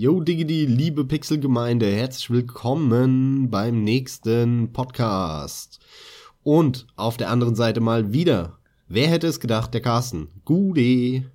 [0.00, 5.78] Yo Diggity, liebe Pixelgemeinde, herzlich willkommen beim nächsten Podcast.
[6.42, 8.60] Und auf der anderen Seite mal wieder.
[8.88, 10.28] Wer hätte es gedacht, der Carsten?
[10.46, 11.30] Gude.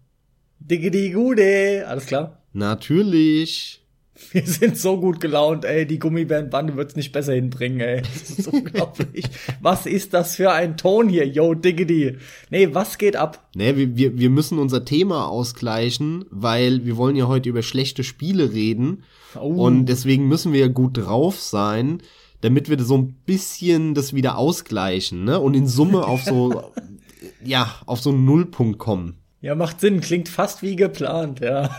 [0.57, 2.41] Diggity Gude, alles klar?
[2.53, 3.84] Natürlich.
[4.31, 5.85] Wir sind so gut gelaunt, ey.
[5.85, 8.01] Die Gummibärenbande wird's nicht besser hinbringen, ey.
[8.01, 9.25] Das ist unglaublich.
[9.61, 11.27] was ist das für ein Ton hier?
[11.27, 12.17] Yo, Diggity.
[12.49, 13.49] Nee, was geht ab?
[13.55, 18.03] Nee, wir, wir, wir müssen unser Thema ausgleichen, weil wir wollen ja heute über schlechte
[18.03, 19.03] Spiele reden.
[19.35, 19.65] Oh.
[19.65, 22.01] Und deswegen müssen wir ja gut drauf sein,
[22.39, 25.39] damit wir so ein bisschen das wieder ausgleichen, ne?
[25.39, 26.71] Und in Summe auf so,
[27.43, 29.17] ja, auf so einen Nullpunkt kommen.
[29.41, 29.99] Ja, macht Sinn.
[29.99, 31.69] Klingt fast wie geplant, ja.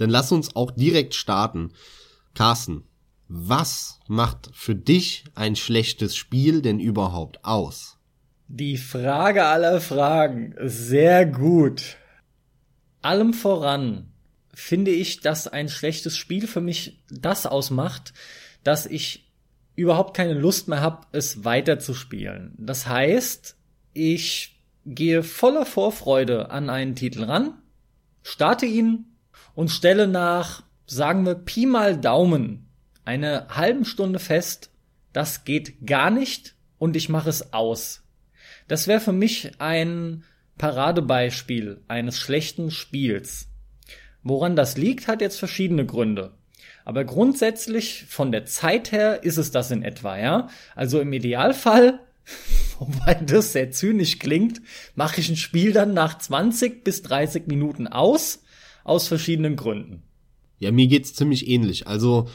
[0.00, 1.72] Dann lass uns auch direkt starten.
[2.34, 2.84] Carsten,
[3.28, 7.98] was macht für dich ein schlechtes Spiel denn überhaupt aus?
[8.48, 10.54] Die Frage aller Fragen.
[10.62, 11.98] Sehr gut.
[13.02, 14.10] Allem voran
[14.54, 18.14] finde ich, dass ein schlechtes Spiel für mich das ausmacht,
[18.64, 19.30] dass ich
[19.76, 22.54] überhaupt keine Lust mehr habe, es weiterzuspielen.
[22.56, 23.54] Das heißt,
[23.92, 27.60] ich gehe voller Vorfreude an einen Titel ran,
[28.22, 29.09] starte ihn
[29.60, 32.66] und stelle nach, sagen wir, Pi mal Daumen
[33.04, 34.70] eine halben Stunde fest,
[35.12, 38.02] das geht gar nicht und ich mache es aus.
[38.68, 40.24] Das wäre für mich ein
[40.56, 43.48] Paradebeispiel eines schlechten Spiels.
[44.22, 46.32] Woran das liegt, hat jetzt verschiedene Gründe.
[46.86, 50.48] Aber grundsätzlich von der Zeit her ist es das in etwa, ja.
[50.74, 52.00] Also im Idealfall,
[52.78, 54.62] wobei das sehr zynisch klingt,
[54.94, 58.42] mache ich ein Spiel dann nach 20 bis 30 Minuten aus
[58.84, 60.02] aus verschiedenen Gründen.
[60.58, 61.86] Ja, mir geht's ziemlich ähnlich.
[61.86, 62.28] Also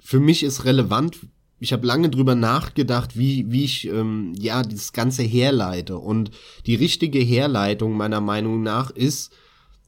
[0.00, 1.18] für mich ist relevant,
[1.60, 5.98] ich habe lange drüber nachgedacht, wie, wie ich ähm, ja das Ganze herleite.
[5.98, 6.30] Und
[6.66, 9.32] die richtige Herleitung meiner Meinung nach ist,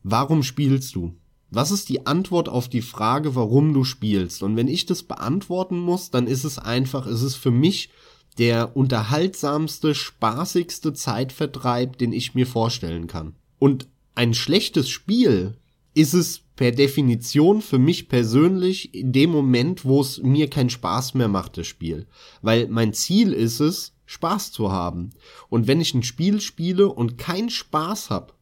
[0.03, 1.15] warum spielst du?
[1.51, 4.43] Was ist die Antwort auf die Frage, warum du spielst?
[4.43, 7.91] Und wenn ich das beantworten muss, dann ist es einfach, es ist für mich
[8.39, 13.35] der unterhaltsamste, spaßigste Zeitvertreib, den ich mir vorstellen kann.
[13.59, 15.57] Und ein schlechtes Spiel
[15.97, 21.15] ist es per Definition für mich persönlich in dem Moment, wo es mir keinen Spaß
[21.15, 22.07] mehr macht, das Spiel.
[22.43, 25.11] Weil mein Ziel ist es, Spaß zu haben.
[25.49, 28.35] Und wenn ich ein Spiel spiele und keinen Spaß habe,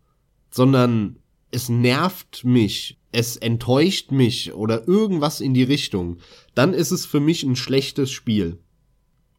[0.51, 1.17] sondern
[1.53, 6.19] es nervt mich, es enttäuscht mich oder irgendwas in die Richtung,
[6.57, 8.59] dann ist es für mich ein schlechtes Spiel.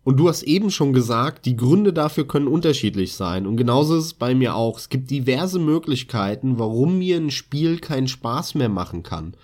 [0.05, 3.47] Und du hast eben schon gesagt, die Gründe dafür können unterschiedlich sein.
[3.47, 4.77] Und genauso ist es bei mir auch.
[4.77, 9.35] Es gibt diverse Möglichkeiten, warum mir ein Spiel keinen Spaß mehr machen kann.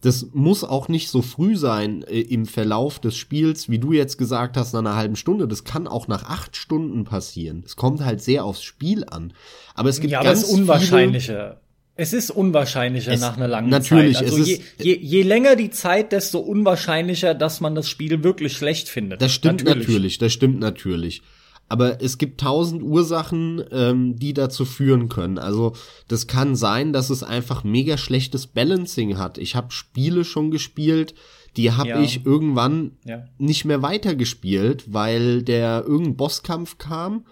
[0.00, 4.16] Das muss auch nicht so früh sein äh, im Verlauf des Spiels, wie du jetzt
[4.16, 5.46] gesagt hast, nach einer halben Stunde.
[5.46, 7.62] Das kann auch nach acht Stunden passieren.
[7.66, 9.34] Es kommt halt sehr aufs Spiel an.
[9.74, 11.60] Aber es gibt ja, ganz das Unwahrscheinliche.
[12.00, 14.30] Es ist unwahrscheinlicher es, nach einer langen natürlich, Zeit.
[14.30, 18.88] Also je, je, je länger die Zeit, desto unwahrscheinlicher, dass man das Spiel wirklich schlecht
[18.88, 19.20] findet.
[19.20, 21.22] Das stimmt natürlich, natürlich das stimmt natürlich.
[21.68, 25.38] Aber es gibt tausend Ursachen, ähm, die dazu führen können.
[25.38, 25.74] Also
[26.06, 29.36] das kann sein, dass es einfach mega schlechtes Balancing hat.
[29.36, 31.14] Ich habe Spiele schon gespielt,
[31.56, 32.00] die habe ja.
[32.00, 33.26] ich irgendwann ja.
[33.38, 37.24] nicht mehr weitergespielt, weil der irgendein Bosskampf kam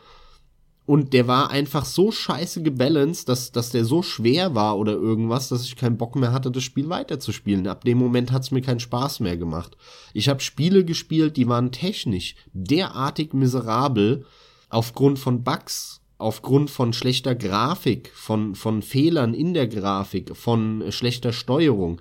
[0.87, 5.49] und der war einfach so scheiße gebalanced, dass, dass der so schwer war oder irgendwas,
[5.49, 7.67] dass ich keinen Bock mehr hatte, das Spiel weiterzuspielen.
[7.67, 9.77] Ab dem Moment hat's mir keinen Spaß mehr gemacht.
[10.15, 14.25] Ich habe Spiele gespielt, die waren technisch derartig miserabel,
[14.69, 21.33] aufgrund von Bugs, aufgrund von schlechter Grafik, von, von Fehlern in der Grafik, von schlechter
[21.33, 22.01] Steuerung,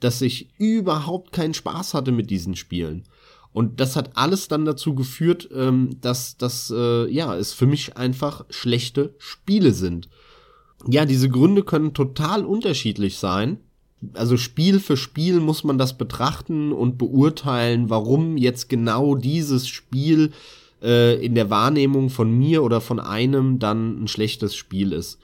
[0.00, 3.04] dass ich überhaupt keinen Spaß hatte mit diesen Spielen.
[3.56, 7.96] Und das hat alles dann dazu geführt, ähm, dass das äh, ja es für mich
[7.96, 10.10] einfach schlechte Spiele sind.
[10.86, 13.56] Ja, diese Gründe können total unterschiedlich sein.
[14.12, 20.32] Also Spiel für Spiel muss man das betrachten und beurteilen, warum jetzt genau dieses Spiel
[20.82, 25.18] äh, in der Wahrnehmung von mir oder von einem dann ein schlechtes Spiel ist.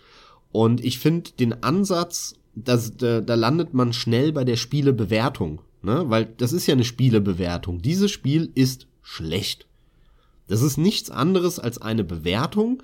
[0.53, 6.05] Und ich finde den Ansatz, dass, da, da landet man schnell bei der Spielebewertung ne?
[6.09, 7.83] Weil das ist ja eine Spielebewertung.
[7.83, 9.67] Dieses Spiel ist schlecht.
[10.49, 12.83] Das ist nichts anderes als eine Bewertung.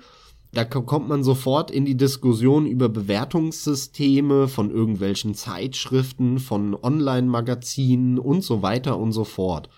[0.51, 8.43] Da kommt man sofort in die Diskussion über Bewertungssysteme von irgendwelchen Zeitschriften, von Online-Magazinen und
[8.43, 9.69] so weiter und so fort.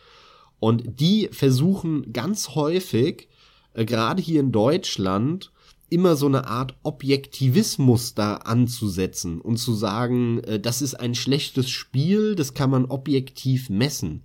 [0.62, 3.28] Und die versuchen ganz häufig,
[3.74, 5.52] äh, gerade hier in Deutschland,
[5.92, 11.70] immer so eine Art Objektivismus da anzusetzen und zu sagen, äh, das ist ein schlechtes
[11.70, 14.24] Spiel, das kann man objektiv messen.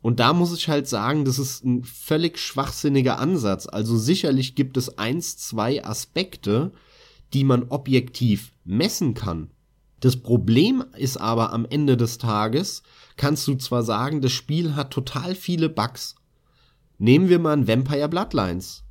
[0.00, 3.68] Und da muss ich halt sagen, das ist ein völlig schwachsinniger Ansatz.
[3.68, 6.72] Also sicherlich gibt es eins, zwei Aspekte,
[7.34, 9.50] die man objektiv messen kann.
[10.00, 12.82] Das Problem ist aber am Ende des Tages,
[13.16, 16.16] kannst du zwar sagen, das Spiel hat total viele Bugs.
[16.98, 18.82] Nehmen wir mal ein Vampire Bloodlines.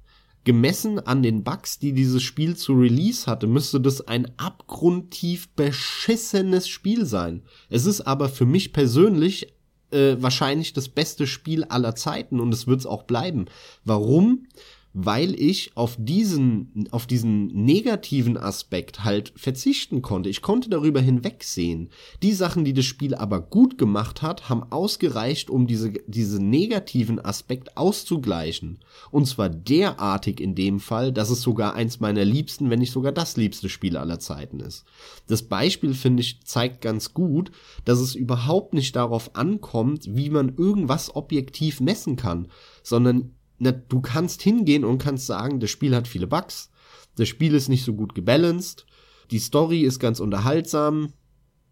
[0.43, 6.67] Gemessen an den Bugs, die dieses Spiel zu Release hatte, müsste das ein abgrundtief beschissenes
[6.67, 7.43] Spiel sein.
[7.69, 9.53] Es ist aber für mich persönlich
[9.91, 13.45] äh, wahrscheinlich das beste Spiel aller Zeiten und es wird es auch bleiben.
[13.85, 14.47] Warum?
[14.93, 20.29] Weil ich auf diesen, auf diesen negativen Aspekt halt verzichten konnte.
[20.29, 21.89] Ich konnte darüber hinwegsehen.
[22.21, 27.23] Die Sachen, die das Spiel aber gut gemacht hat, haben ausgereicht, um diese, diese negativen
[27.23, 28.79] Aspekt auszugleichen.
[29.11, 33.13] Und zwar derartig in dem Fall, dass es sogar eins meiner liebsten, wenn nicht sogar
[33.13, 34.83] das liebste Spiel aller Zeiten ist.
[35.27, 37.51] Das Beispiel, finde ich, zeigt ganz gut,
[37.85, 42.47] dass es überhaupt nicht darauf ankommt, wie man irgendwas objektiv messen kann,
[42.83, 46.71] sondern na, du kannst hingehen und kannst sagen, das Spiel hat viele Bugs,
[47.15, 48.87] das Spiel ist nicht so gut gebalanced,
[49.29, 51.13] die Story ist ganz unterhaltsam,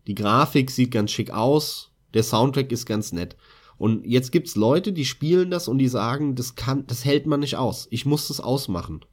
[0.05, 3.35] die Grafik sieht ganz schick aus, der Soundtrack ist ganz nett.
[3.77, 7.39] Und jetzt gibt's Leute, die spielen das und die sagen, das kann, das hält man
[7.39, 7.87] nicht aus.
[7.89, 9.03] Ich muss das ausmachen.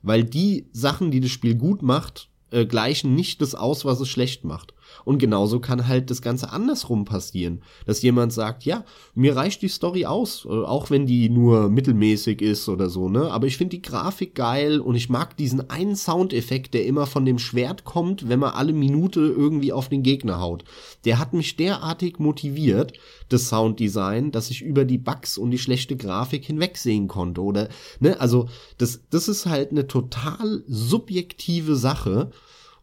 [0.00, 4.08] Weil die Sachen, die das Spiel gut macht, äh, gleichen nicht das aus, was es
[4.08, 4.73] schlecht macht.
[5.04, 9.68] Und genauso kann halt das Ganze andersrum passieren, dass jemand sagt, ja, mir reicht die
[9.68, 13.30] Story aus, äh, auch wenn die nur mittelmäßig ist oder so, ne?
[13.30, 17.24] Aber ich finde die Grafik geil und ich mag diesen einen Soundeffekt, der immer von
[17.24, 20.64] dem Schwert kommt, wenn man alle Minute irgendwie auf den Gegner haut.
[21.04, 22.92] Der hat mich derartig motiviert,
[23.28, 27.68] das Sounddesign, dass ich über die Bugs und die schlechte Grafik hinwegsehen konnte oder,
[28.00, 28.20] ne?
[28.20, 28.48] Also,
[28.78, 32.30] das, das ist halt eine total subjektive Sache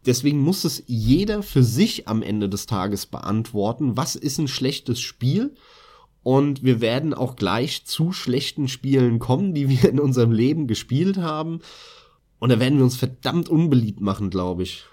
[0.06, 5.00] Deswegen muss es jeder für sich am Ende des Tages beantworten, was ist ein schlechtes
[5.00, 5.54] Spiel.
[6.22, 11.18] Und wir werden auch gleich zu schlechten Spielen kommen, die wir in unserem Leben gespielt
[11.18, 11.60] haben.
[12.38, 14.84] Und da werden wir uns verdammt unbeliebt machen, glaube ich.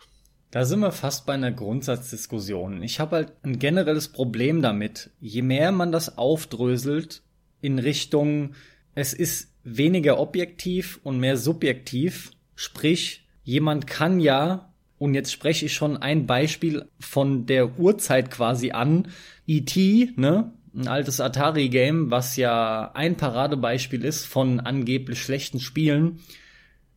[0.51, 2.81] Da sind wir fast bei einer Grundsatzdiskussion.
[2.81, 5.11] Ich habe halt ein generelles Problem damit.
[5.19, 7.21] Je mehr man das aufdröselt
[7.61, 8.53] in Richtung,
[8.95, 14.68] es ist weniger objektiv und mehr subjektiv, sprich, jemand kann ja
[14.99, 19.07] und jetzt spreche ich schon ein Beispiel von der Urzeit quasi an.
[19.47, 20.53] E.T., ne?
[20.75, 26.19] Ein altes Atari-Game, was ja ein Paradebeispiel ist von angeblich schlechten Spielen.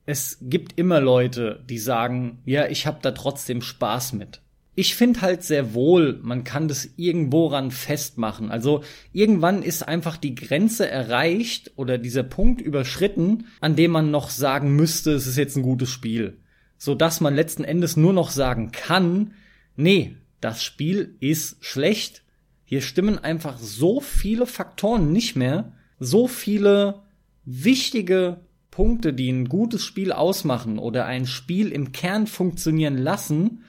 [0.05, 4.43] Es gibt immer Leute, die sagen, ja, ich habe da trotzdem Spaß mit.
[4.75, 8.51] Ich finde halt sehr wohl, man kann das irgendwo ran festmachen.
[8.51, 8.83] Also
[9.13, 14.75] irgendwann ist einfach die Grenze erreicht oder dieser Punkt überschritten, an dem man noch sagen
[14.75, 16.42] müsste, es ist jetzt ein gutes Spiel
[16.83, 19.35] so dass man letzten Endes nur noch sagen kann,
[19.77, 22.25] nee, das Spiel ist schlecht.
[22.65, 27.03] Hier stimmen einfach so viele Faktoren nicht mehr, so viele
[27.45, 28.41] wichtige
[28.73, 33.63] Punkte, die ein gutes Spiel ausmachen oder ein Spiel im Kern funktionieren lassen,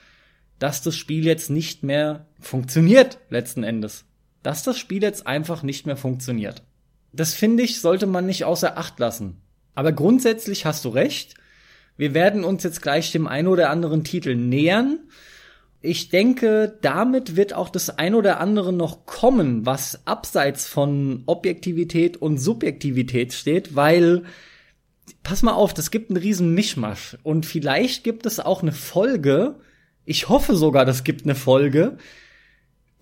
[0.58, 4.06] dass das Spiel jetzt nicht mehr funktioniert letzten Endes.
[4.42, 6.64] Dass das Spiel jetzt einfach nicht mehr funktioniert.
[7.12, 9.40] Das finde ich, sollte man nicht außer Acht lassen.
[9.76, 11.36] Aber grundsätzlich hast du recht.
[11.96, 14.98] Wir werden uns jetzt gleich dem ein oder anderen Titel nähern.
[15.80, 22.16] Ich denke, damit wird auch das ein oder andere noch kommen, was abseits von Objektivität
[22.16, 24.24] und Subjektivität steht, weil
[25.22, 29.56] pass mal auf, das gibt einen riesen Mischmasch und vielleicht gibt es auch eine Folge,
[30.06, 31.98] ich hoffe sogar, das gibt eine Folge,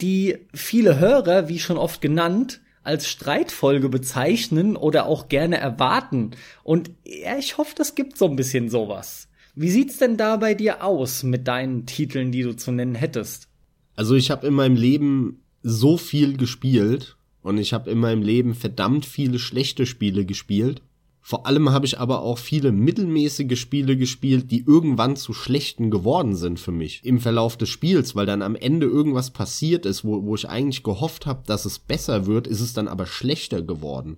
[0.00, 6.32] die viele Hörer, wie schon oft genannt, als Streitfolge bezeichnen oder auch gerne erwarten.
[6.62, 9.29] Und ja, ich hoffe, das gibt so ein bisschen sowas.
[9.55, 13.48] Wie sieht's denn da bei dir aus mit deinen Titeln, die du zu nennen hättest?
[13.96, 18.55] Also ich habe in meinem Leben so viel gespielt und ich habe in meinem Leben
[18.55, 20.81] verdammt viele schlechte Spiele gespielt.
[21.24, 26.34] Vor allem habe ich aber auch viele mittelmäßige Spiele gespielt, die irgendwann zu schlechten geworden
[26.34, 30.24] sind für mich im Verlauf des Spiels, weil dann am Ende irgendwas passiert ist, wo,
[30.24, 34.17] wo ich eigentlich gehofft habe, dass es besser wird, ist es dann aber schlechter geworden.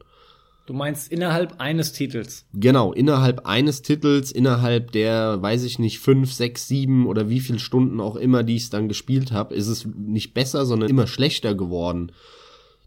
[0.66, 2.46] Du meinst innerhalb eines Titels?
[2.54, 7.58] Genau, innerhalb eines Titels, innerhalb der, weiß ich nicht, fünf, sechs, sieben oder wie viel
[7.58, 11.54] Stunden auch immer, die ich dann gespielt habe, ist es nicht besser, sondern immer schlechter
[11.54, 12.12] geworden.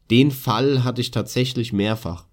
[0.09, 2.25] Den Fall hatte ich tatsächlich mehrfach.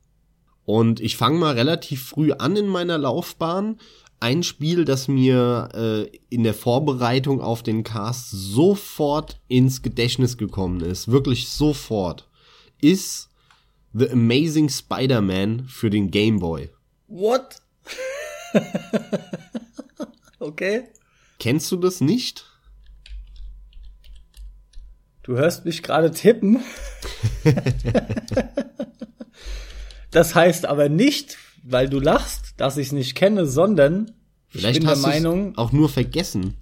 [0.65, 3.79] Und ich fange mal relativ früh an in meiner Laufbahn.
[4.21, 10.81] Ein Spiel, das mir äh, in der Vorbereitung auf den Cast sofort ins Gedächtnis gekommen
[10.81, 12.29] ist, wirklich sofort,
[12.81, 13.29] ist
[13.93, 16.71] The Amazing Spider-Man für den Game Boy.
[17.09, 17.61] What?
[20.39, 20.85] okay.
[21.39, 22.47] Kennst du das nicht?
[25.23, 26.61] Du hörst mich gerade tippen.
[30.15, 34.13] Das heißt aber nicht, weil du lachst, dass ich es nicht kenne, sondern
[34.47, 36.57] Vielleicht ich bin hast der Meinung, auch nur vergessen.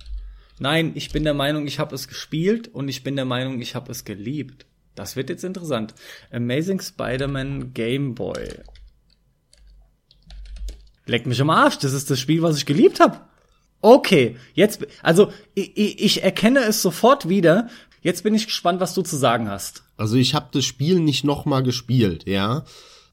[0.58, 3.74] Nein, ich bin der Meinung, ich habe es gespielt und ich bin der Meinung, ich
[3.74, 4.64] habe es geliebt.
[4.94, 5.92] Das wird jetzt interessant.
[6.30, 8.48] Amazing Spider-Man Game Boy.
[11.04, 13.20] Leck mich am Arsch, das ist das Spiel, was ich geliebt habe.
[13.82, 17.68] Okay, jetzt, also ich, ich erkenne es sofort wieder.
[18.00, 19.82] Jetzt bin ich gespannt, was du zu sagen hast.
[19.98, 22.64] Also ich habe das Spiel nicht nochmal gespielt, ja.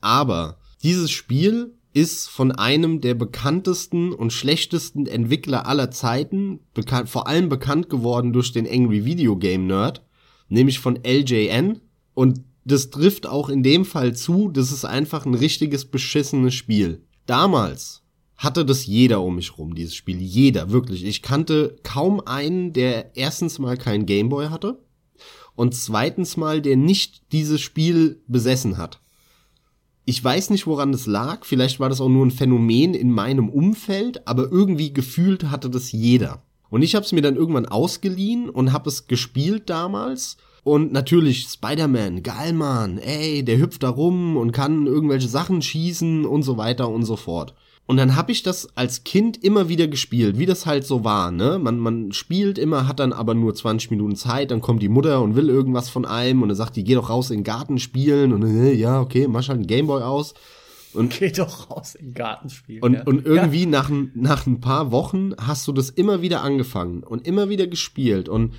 [0.02, 7.28] Aber dieses Spiel ist von einem der bekanntesten und schlechtesten Entwickler aller Zeiten, bekannt, vor
[7.28, 10.06] allem bekannt geworden durch den Angry Video Game Nerd,
[10.48, 11.82] nämlich von LJN.
[12.14, 17.04] Und das trifft auch in dem Fall zu, das ist einfach ein richtiges beschissenes Spiel.
[17.26, 18.04] Damals
[18.38, 20.22] hatte das jeder um mich rum, dieses Spiel.
[20.22, 21.04] Jeder, wirklich.
[21.04, 24.80] Ich kannte kaum einen, der erstens mal kein Gameboy hatte
[25.56, 29.02] und zweitens mal, der nicht dieses Spiel besessen hat.
[30.10, 31.46] Ich weiß nicht, woran das lag.
[31.46, 35.92] Vielleicht war das auch nur ein Phänomen in meinem Umfeld, aber irgendwie gefühlt hatte das
[35.92, 36.42] jeder.
[36.72, 40.38] Und ich habe es mir dann irgendwann ausgeliehen und habe es gespielt damals.
[40.64, 46.26] Und natürlich Spider-Man, geil Mann, ey, der hüpft da rum und kann irgendwelche Sachen schießen
[46.26, 47.54] und so weiter und so fort.
[47.90, 51.32] Und dann habe ich das als Kind immer wieder gespielt, wie das halt so war,
[51.32, 51.58] ne?
[51.58, 55.24] Man, man spielt immer, hat dann aber nur 20 Minuten Zeit, dann kommt die Mutter
[55.24, 57.80] und will irgendwas von einem und dann sagt die, geh doch raus in den Garten
[57.80, 60.36] spielen und äh, ja, okay, mach halt einen Gameboy aus.
[60.94, 62.84] Und geh doch raus in den Garten spielen.
[62.84, 63.04] Und, ja.
[63.06, 63.70] und irgendwie ja.
[63.70, 68.30] nach, nach ein paar Wochen hast du das immer wieder angefangen und immer wieder gespielt
[68.30, 68.54] und,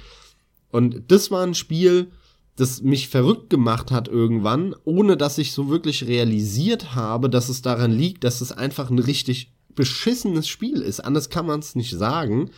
[0.72, 2.10] und das war ein Spiel,
[2.56, 7.62] das mich verrückt gemacht hat irgendwann, ohne dass ich so wirklich realisiert habe, dass es
[7.62, 11.00] daran liegt, dass es einfach ein richtig beschissenes Spiel ist.
[11.00, 12.50] Anders kann man es nicht sagen.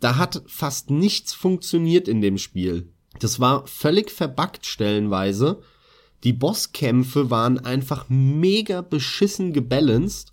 [0.00, 2.92] Da hat fast nichts funktioniert in dem Spiel.
[3.20, 5.60] Das war völlig verbuggt stellenweise.
[6.24, 10.32] Die Bosskämpfe waren einfach mega beschissen gebalanced.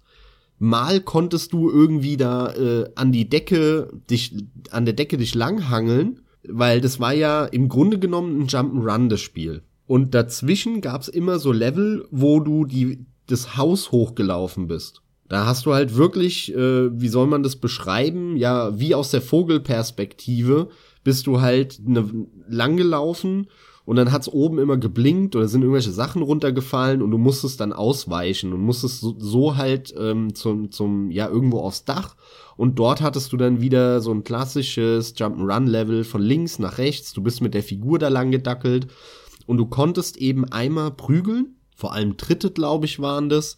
[0.58, 4.36] Mal konntest du irgendwie da äh, an die Decke dich
[4.72, 9.22] an der Decke dich langhangeln weil das war ja im Grunde genommen ein Jump'n'Run, das
[9.22, 9.64] Spiel.
[9.88, 15.02] Und dazwischen gab's immer so Level, wo du die, das Haus hochgelaufen bist.
[15.28, 18.38] Da hast du halt wirklich, äh, wie soll man das beschreiben?
[18.38, 20.70] Ja, wie aus der Vogelperspektive
[21.04, 22.08] bist du halt ne,
[22.48, 23.48] lang gelaufen
[23.86, 27.72] und dann hat's oben immer geblinkt oder sind irgendwelche Sachen runtergefallen und du musstest dann
[27.72, 32.16] ausweichen und musstest so, so halt ähm, zum, zum, ja, irgendwo aufs Dach
[32.58, 37.14] und dort hattest du dann wieder so ein klassisches Jump'n'Run-Level von links nach rechts.
[37.14, 38.88] Du bist mit der Figur da lang gedackelt.
[39.46, 41.56] Und du konntest eben einmal prügeln.
[41.76, 43.58] Vor allem Tritte, glaube ich, waren das.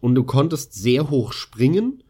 [0.00, 2.04] Und du konntest sehr hoch springen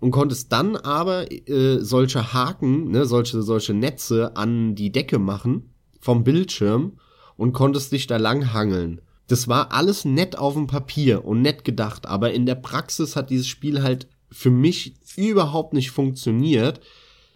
[0.00, 5.73] und konntest dann aber äh, solche Haken, ne, solche, solche Netze an die Decke machen
[6.04, 6.98] vom Bildschirm
[7.38, 9.00] und konntest dich da lang hangeln.
[9.26, 13.30] Das war alles nett auf dem Papier und nett gedacht, aber in der Praxis hat
[13.30, 16.80] dieses Spiel halt für mich überhaupt nicht funktioniert.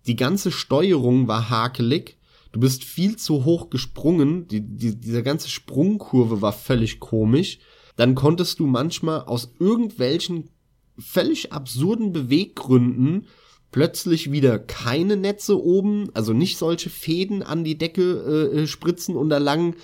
[0.06, 2.18] Die ganze Steuerung war hakelig.
[2.52, 4.48] Du bist viel zu hoch gesprungen.
[4.48, 7.60] Die, die, diese ganze Sprungkurve war völlig komisch.
[7.96, 10.50] Dann konntest du manchmal aus irgendwelchen
[10.98, 13.28] völlig absurden Beweggründen
[13.70, 19.28] plötzlich wieder keine Netze oben, also nicht solche Fäden an die Decke äh, spritzen und
[19.28, 19.74] da lang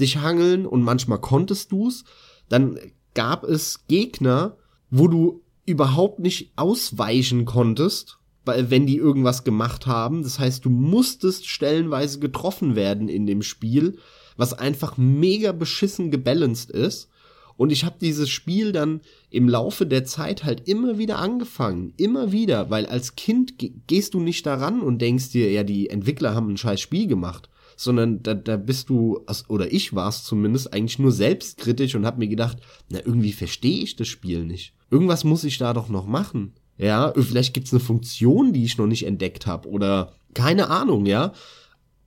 [0.00, 2.04] dich hangeln und manchmal konntest du's.
[2.48, 2.78] Dann
[3.14, 4.56] gab es Gegner,
[4.90, 10.22] wo du überhaupt nicht ausweichen konntest, weil wenn die irgendwas gemacht haben.
[10.22, 13.98] Das heißt, du musstest stellenweise getroffen werden in dem Spiel,
[14.36, 17.08] was einfach mega beschissen gebalanced ist.
[17.56, 22.32] Und ich habe dieses Spiel dann im Laufe der Zeit halt immer wieder angefangen, immer
[22.32, 23.54] wieder, weil als Kind
[23.86, 27.48] gehst du nicht daran und denkst dir, ja, die Entwickler haben ein scheiß Spiel gemacht,
[27.76, 32.18] sondern da, da bist du, oder ich war es zumindest, eigentlich nur selbstkritisch und hab
[32.18, 36.06] mir gedacht, na, irgendwie verstehe ich das Spiel nicht irgendwas muss ich da doch noch
[36.06, 36.52] machen.
[36.76, 41.32] Ja, vielleicht gibt's eine Funktion, die ich noch nicht entdeckt habe oder keine Ahnung, ja.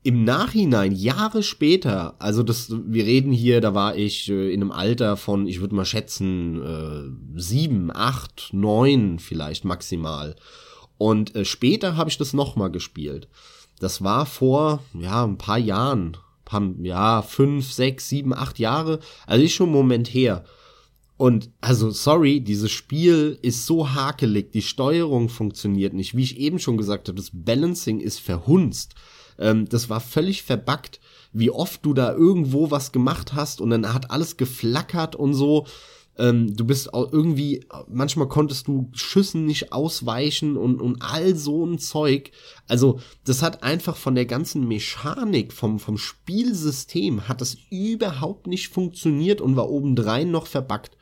[0.05, 4.71] Im Nachhinein, Jahre später, also das, wir reden hier, da war ich äh, in einem
[4.71, 10.35] Alter von, ich würde mal schätzen, äh, sieben, acht, neun vielleicht maximal.
[11.00, 13.27] Und äh, später habe ich das nochmal gespielt.
[13.79, 19.43] Das war vor, ja, ein paar Jahren, paar, ja, fünf, sechs, sieben, acht Jahre, also
[19.43, 20.45] ist schon ein Moment her.
[21.17, 26.15] Und also sorry, dieses Spiel ist so hakelig, die Steuerung funktioniert nicht.
[26.15, 28.93] Wie ich eben schon gesagt habe, das Balancing ist verhunzt.
[29.39, 31.00] Ähm, das war völlig verbuggt,
[31.34, 35.65] wie oft du da irgendwo was gemacht hast und dann hat alles geflackert und so.
[36.18, 41.65] Ähm, du bist auch irgendwie, manchmal konntest du Schüssen nicht ausweichen und, und all so
[41.65, 42.32] ein Zeug.
[42.68, 48.70] Also, das hat einfach von der ganzen Mechanik, vom, vom Spielsystem, hat das überhaupt nicht
[48.70, 50.98] funktioniert und war obendrein noch verbuggt.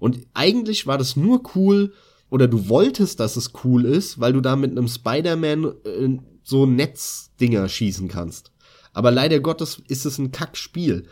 [0.00, 1.92] Und eigentlich war das nur cool,
[2.30, 6.64] oder du wolltest, dass es cool ist, weil du da mit einem Spider-Man äh, so
[6.64, 8.52] Netzdinger schießen kannst.
[8.94, 11.06] Aber leider Gottes ist es ein Kackspiel.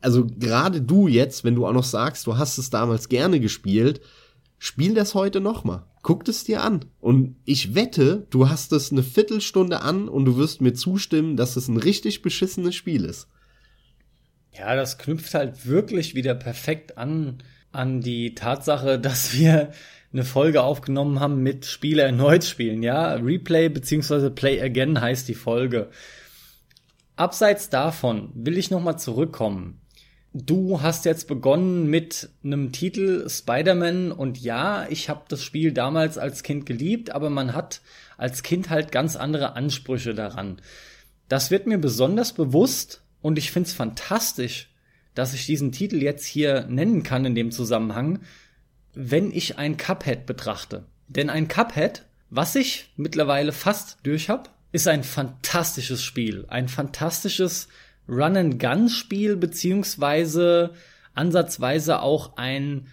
[0.00, 4.02] Also gerade du jetzt, wenn du auch noch sagst, du hast es damals gerne gespielt,
[4.58, 5.86] spiel das heute nochmal.
[6.02, 6.84] Guck es dir an.
[7.00, 11.56] Und ich wette, du hast es eine Viertelstunde an und du wirst mir zustimmen, dass
[11.56, 13.28] es ein richtig beschissenes Spiel ist.
[14.52, 19.72] Ja, das knüpft halt wirklich wieder perfekt an, an die Tatsache, dass wir
[20.14, 23.14] eine Folge aufgenommen haben mit Spiele erneut spielen, ja.
[23.14, 25.90] Replay beziehungsweise Play Again heißt die Folge.
[27.16, 29.80] Abseits davon will ich nochmal zurückkommen.
[30.32, 36.18] Du hast jetzt begonnen mit einem Titel Spider-Man und ja, ich habe das Spiel damals
[36.18, 37.82] als Kind geliebt, aber man hat
[38.16, 40.60] als Kind halt ganz andere Ansprüche daran.
[41.28, 44.70] Das wird mir besonders bewusst und ich find's fantastisch,
[45.14, 48.20] dass ich diesen Titel jetzt hier nennen kann in dem Zusammenhang,
[48.94, 50.84] wenn ich ein Cuphead betrachte.
[51.08, 57.68] Denn ein Cuphead, was ich mittlerweile fast durch hab, ist ein fantastisches Spiel, ein fantastisches
[58.08, 60.72] Run-and-Gun-Spiel, beziehungsweise
[61.14, 62.88] ansatzweise auch ein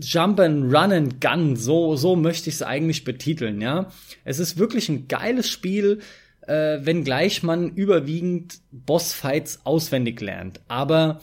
[0.00, 3.90] Jump and Run and Gun, so, so möchte ich es eigentlich betiteln, ja.
[4.24, 6.00] Es ist wirklich ein geiles Spiel,
[6.42, 10.60] äh, wenngleich man überwiegend Bossfights auswendig lernt.
[10.68, 11.20] Aber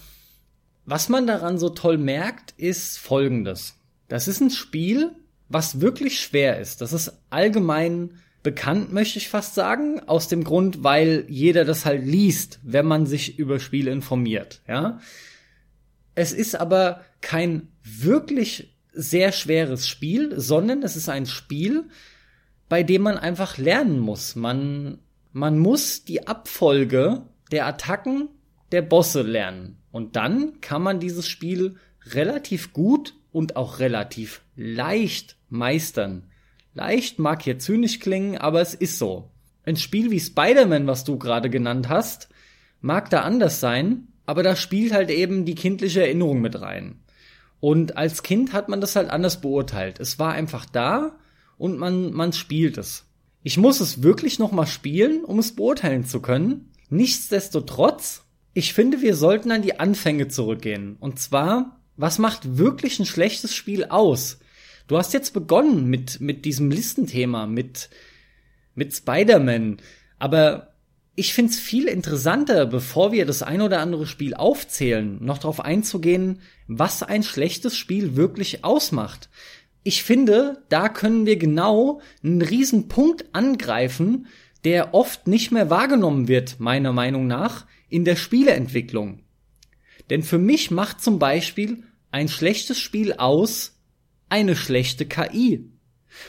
[0.85, 3.78] was man daran so toll merkt, ist folgendes.
[4.09, 5.11] Das ist ein Spiel,
[5.47, 6.81] was wirklich schwer ist.
[6.81, 12.05] Das ist allgemein bekannt, möchte ich fast sagen, aus dem Grund, weil jeder das halt
[12.05, 14.99] liest, wenn man sich über Spiele informiert, ja.
[16.15, 21.85] Es ist aber kein wirklich sehr schweres Spiel, sondern es ist ein Spiel,
[22.67, 24.35] bei dem man einfach lernen muss.
[24.35, 24.99] Man,
[25.31, 28.29] man muss die Abfolge der Attacken
[28.71, 29.77] der Bosse lernen.
[29.91, 31.75] Und dann kann man dieses Spiel
[32.05, 36.23] relativ gut und auch relativ leicht meistern.
[36.73, 39.29] Leicht mag hier zynisch klingen, aber es ist so.
[39.63, 42.29] Ein Spiel wie Spider-Man, was du gerade genannt hast,
[42.81, 46.99] mag da anders sein, aber da spielt halt eben die kindliche Erinnerung mit rein.
[47.59, 49.99] Und als Kind hat man das halt anders beurteilt.
[49.99, 51.17] Es war einfach da
[51.57, 53.05] und man, man spielt es.
[53.43, 56.71] Ich muss es wirklich nochmal spielen, um es beurteilen zu können.
[56.89, 60.97] Nichtsdestotrotz, ich finde, wir sollten an die Anfänge zurückgehen.
[60.99, 64.39] Und zwar, was macht wirklich ein schlechtes Spiel aus?
[64.87, 67.89] Du hast jetzt begonnen mit, mit diesem Listenthema, mit,
[68.73, 69.77] mit Spider-Man.
[70.17, 70.73] Aber
[71.15, 76.39] ich find's viel interessanter, bevor wir das ein oder andere Spiel aufzählen, noch darauf einzugehen,
[76.67, 79.29] was ein schlechtes Spiel wirklich ausmacht.
[79.83, 84.27] Ich finde, da können wir genau einen riesen Punkt angreifen,
[84.63, 89.19] der oft nicht mehr wahrgenommen wird, meiner Meinung nach, in der Spieleentwicklung.
[90.09, 93.79] Denn für mich macht zum Beispiel ein schlechtes Spiel aus,
[94.29, 95.69] eine schlechte KI.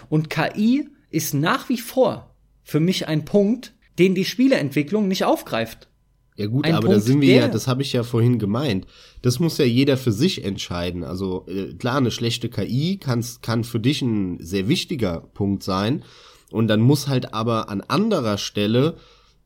[0.08, 5.88] Und KI ist nach wie vor für mich ein Punkt, den die Spieleentwicklung nicht aufgreift.
[6.36, 8.86] Ja gut, ein aber Punkt, da sind wir ja, das habe ich ja vorhin gemeint.
[9.20, 11.04] Das muss ja jeder für sich entscheiden.
[11.04, 16.02] Also äh, klar, eine schlechte KI kann, kann für dich ein sehr wichtiger Punkt sein.
[16.50, 18.96] Und dann muss halt aber an anderer Stelle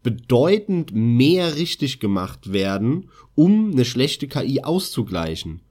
[0.05, 5.63] bedeutend mehr richtig gemacht werden, um eine schlechte KI auszugleichen.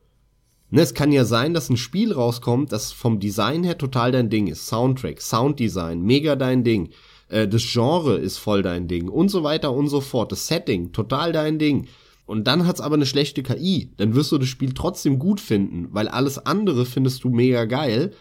[0.74, 4.32] Ne, es kann ja sein, dass ein Spiel rauskommt, das vom Design her total dein
[4.32, 4.66] Ding ist.
[4.66, 6.90] Soundtrack, Sounddesign, mega dein Ding.
[7.30, 10.32] Äh, das Genre ist voll dein Ding und so weiter und so fort.
[10.32, 11.86] Das Setting, total dein Ding.
[12.26, 13.92] Und dann hat's aber eine schlechte KI.
[13.98, 18.12] Dann wirst du das Spiel trotzdem gut finden, weil alles andere findest du mega geil,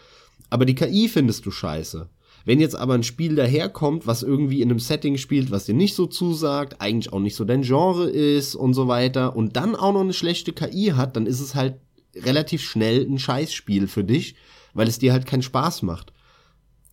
[0.51, 2.07] aber die KI findest du scheiße.
[2.45, 5.95] Wenn jetzt aber ein Spiel daherkommt, was irgendwie in einem Setting spielt, was dir nicht
[5.95, 9.93] so zusagt, eigentlich auch nicht so dein Genre ist und so weiter, und dann auch
[9.93, 11.79] noch eine schlechte KI hat, dann ist es halt
[12.15, 14.35] relativ schnell ein Scheißspiel für dich,
[14.73, 16.13] weil es dir halt keinen Spaß macht.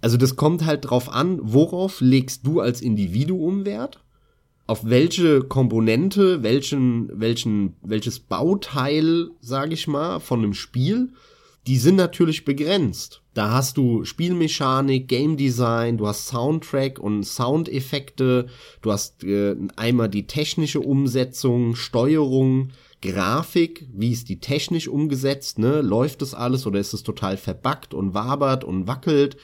[0.01, 4.01] Also das kommt halt drauf an, worauf legst du als Individuum Wert?
[4.67, 11.13] Auf welche Komponente, welchen, welchen, welches Bauteil, sag ich mal, von einem Spiel?
[11.67, 13.21] Die sind natürlich begrenzt.
[13.35, 18.47] Da hast du Spielmechanik, Game Design, du hast Soundtrack und Soundeffekte,
[18.81, 22.71] du hast äh, einmal die technische Umsetzung, Steuerung,
[23.03, 25.81] Grafik, wie ist die technisch umgesetzt, ne?
[25.81, 29.37] Läuft das alles oder ist es total verbackt und wabert und wackelt?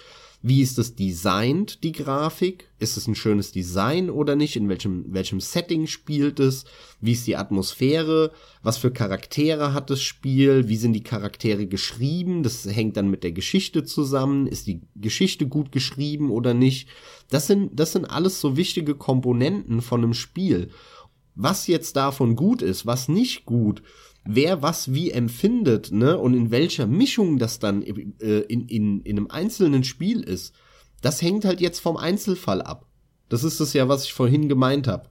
[0.43, 2.69] Wie ist es designt, die Grafik?
[2.79, 4.55] Ist es ein schönes Design oder nicht?
[4.55, 6.65] In welchem, welchem Setting spielt es?
[7.01, 8.31] Wie ist die Atmosphäre?
[8.63, 10.69] Was für Charaktere hat das Spiel?
[10.69, 12.43] Wie sind die Charaktere geschrieben?
[12.43, 14.47] Das hängt dann mit der Geschichte zusammen.
[14.47, 16.89] Ist die Geschichte gut geschrieben oder nicht?
[17.31, 20.71] Das sind, das sind alles so wichtige Komponenten von einem Spiel
[21.37, 23.83] was jetzt davon gut ist, was nicht gut,
[24.25, 29.19] wer was wie empfindet, ne, und in welcher Mischung das dann äh, in, in, in
[29.19, 30.55] einem einzelnen Spiel ist,
[31.03, 32.87] das hängt halt jetzt vom Einzelfall ab.
[33.29, 35.09] Das ist es ja, was ich vorhin gemeint habe.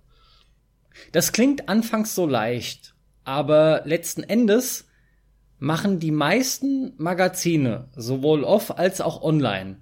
[1.12, 4.88] Das klingt anfangs so leicht, aber letzten Endes
[5.60, 9.78] machen die meisten Magazine, sowohl off als auch online,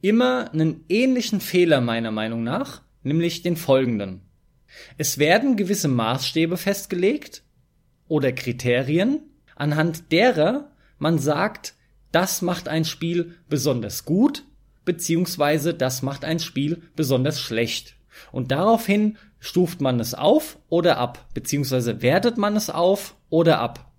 [0.00, 4.27] immer einen ähnlichen Fehler meiner Meinung nach, nämlich den folgenden.
[4.96, 7.42] Es werden gewisse Maßstäbe festgelegt
[8.06, 9.20] oder Kriterien,
[9.56, 11.74] anhand derer man sagt,
[12.12, 14.44] das macht ein Spiel besonders gut,
[14.84, 17.96] beziehungsweise das macht ein Spiel besonders schlecht.
[18.32, 23.92] Und daraufhin stuft man es auf oder ab, beziehungsweise wertet man es auf oder ab.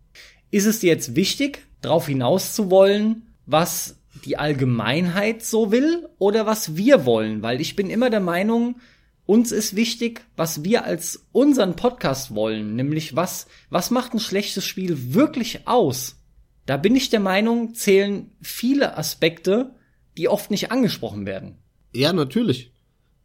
[0.52, 6.76] Ist es jetzt wichtig, darauf hinaus zu wollen, was die Allgemeinheit so will oder was
[6.76, 7.42] wir wollen?
[7.42, 8.76] Weil ich bin immer der Meinung,
[9.30, 14.66] uns ist wichtig, was wir als unseren Podcast wollen, nämlich was, was macht ein schlechtes
[14.66, 16.16] Spiel wirklich aus?
[16.66, 19.76] Da bin ich der Meinung, zählen viele Aspekte,
[20.18, 21.60] die oft nicht angesprochen werden.
[21.94, 22.72] Ja, natürlich.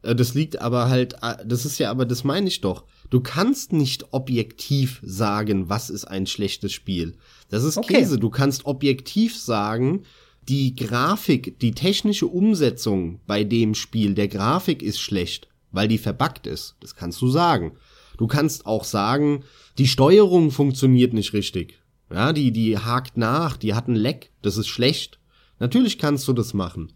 [0.03, 2.85] Äh, das liegt aber halt, äh, das ist ja aber, das meine ich doch.
[3.09, 7.17] Du kannst nicht objektiv sagen, was ist ein schlechtes Spiel.
[7.49, 7.95] Das ist okay.
[7.95, 8.19] Käse.
[8.19, 10.03] Du kannst objektiv sagen,
[10.51, 16.47] die Grafik, die technische Umsetzung bei dem Spiel der Grafik ist schlecht weil die verbuggt
[16.47, 16.77] ist.
[16.81, 17.77] Das kannst du sagen.
[18.17, 19.45] Du kannst auch sagen,
[19.77, 21.81] die Steuerung funktioniert nicht richtig.
[22.11, 25.19] Ja, die, die hakt nach, die hat ein Leck, das ist schlecht.
[25.59, 26.93] Natürlich kannst du das machen.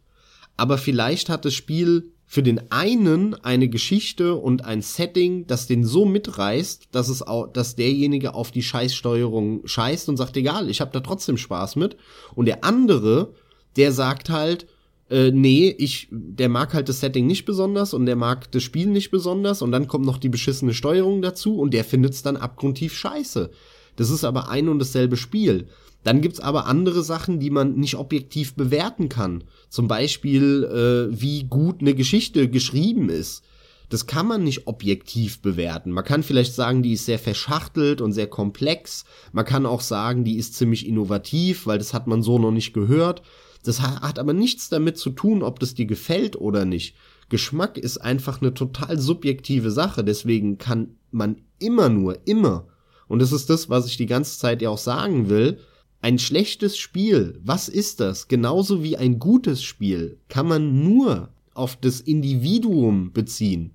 [0.57, 5.85] Aber vielleicht hat das Spiel für den einen eine Geschichte und ein Setting, das den
[5.85, 10.83] so mitreißt, dass es auch, dass derjenige auf die Scheißsteuerung scheißt und sagt, egal, ich
[10.83, 11.97] habe da trotzdem Spaß mit.
[12.35, 13.33] Und der andere,
[13.77, 14.67] der sagt halt,
[15.11, 18.89] äh, nee, ich, der mag halt das Setting nicht besonders und der mag das Spiel
[18.89, 22.95] nicht besonders und dann kommt noch die beschissene Steuerung dazu und der findet's dann abgrundtief
[22.95, 23.51] scheiße.
[23.97, 25.67] Das ist aber ein und dasselbe Spiel.
[26.05, 29.45] Dann gibt's aber andere Sachen, die man nicht objektiv bewerten kann.
[29.69, 33.43] Zum Beispiel, äh, wie gut eine Geschichte geschrieben ist.
[33.89, 35.91] Das kann man nicht objektiv bewerten.
[35.91, 39.05] Man kann vielleicht sagen, die ist sehr verschachtelt und sehr komplex.
[39.33, 42.75] Man kann auch sagen, die ist ziemlich innovativ, weil das hat man so noch nicht
[42.75, 43.23] gehört.
[43.65, 46.95] Das hat aber nichts damit zu tun, ob das dir gefällt oder nicht.
[47.29, 52.67] Geschmack ist einfach eine total subjektive Sache, deswegen kann man immer nur, immer,
[53.09, 55.59] und das ist das, was ich die ganze Zeit ja auch sagen will,
[56.01, 58.29] ein schlechtes Spiel, was ist das?
[58.29, 63.73] Genauso wie ein gutes Spiel kann man nur auf das Individuum beziehen.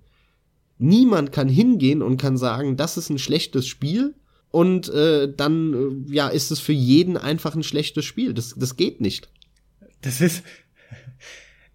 [0.77, 4.15] Niemand kann hingehen und kann sagen, das ist ein schlechtes Spiel
[4.51, 8.33] und äh, dann äh, ja ist es für jeden einfach ein schlechtes Spiel.
[8.33, 9.29] Das, das geht nicht.
[10.03, 10.43] Das ist,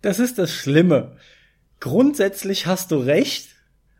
[0.02, 1.16] das ist das Schlimme.
[1.80, 3.48] Grundsätzlich hast du recht,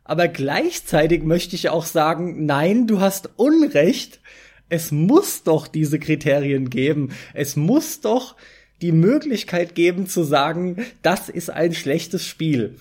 [0.05, 4.21] aber gleichzeitig möchte ich auch sagen, nein, du hast Unrecht.
[4.69, 7.11] Es muss doch diese Kriterien geben.
[7.35, 8.37] Es muss doch
[8.81, 12.77] die Möglichkeit geben zu sagen, das ist ein schlechtes Spiel.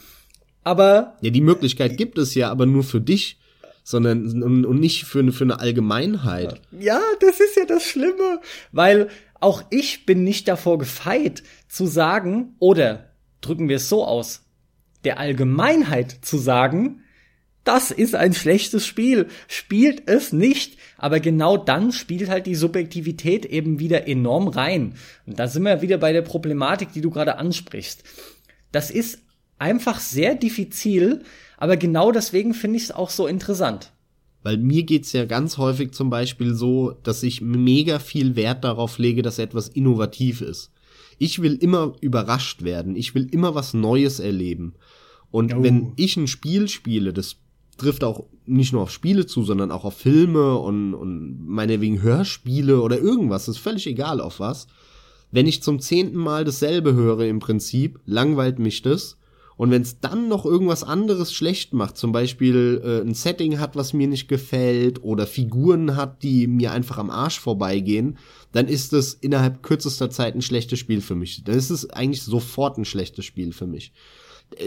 [0.64, 1.18] Aber.
[1.22, 3.40] Ja, die Möglichkeit gibt es ja, aber nur für dich,
[3.84, 6.62] sondern und, und nicht für, für eine Allgemeinheit.
[6.78, 8.42] Ja, das ist ja das Schlimme,
[8.74, 14.44] weil auch ich bin nicht davor gefeit zu sagen, oder drücken wir es so aus,
[15.04, 17.04] der Allgemeinheit zu sagen,
[17.68, 20.78] das ist ein schlechtes Spiel, spielt es nicht.
[20.98, 24.96] Aber genau dann spielt halt die Subjektivität eben wieder enorm rein.
[25.26, 28.04] Und da sind wir wieder bei der Problematik, die du gerade ansprichst.
[28.72, 29.20] Das ist
[29.60, 31.24] einfach sehr diffizil,
[31.58, 33.92] aber genau deswegen finde ich es auch so interessant.
[34.48, 38.98] Weil mir geht's ja ganz häufig zum Beispiel so, dass ich mega viel Wert darauf
[38.98, 40.72] lege, dass etwas innovativ ist.
[41.18, 42.96] Ich will immer überrascht werden.
[42.96, 44.76] Ich will immer was Neues erleben.
[45.32, 45.64] Und oh.
[45.64, 47.36] wenn ich ein Spiel spiele, das
[47.76, 52.80] trifft auch nicht nur auf Spiele zu, sondern auch auf Filme und, und meinetwegen Hörspiele
[52.80, 54.68] oder irgendwas, ist völlig egal auf was.
[55.30, 59.18] Wenn ich zum zehnten Mal dasselbe höre im Prinzip, langweilt mich das
[59.58, 63.76] und wenn es dann noch irgendwas anderes schlecht macht, zum Beispiel äh, ein Setting hat,
[63.76, 68.18] was mir nicht gefällt, oder Figuren hat, die mir einfach am Arsch vorbeigehen,
[68.52, 71.44] dann ist es innerhalb kürzester Zeit ein schlechtes Spiel für mich.
[71.44, 73.92] Dann ist es eigentlich sofort ein schlechtes Spiel für mich.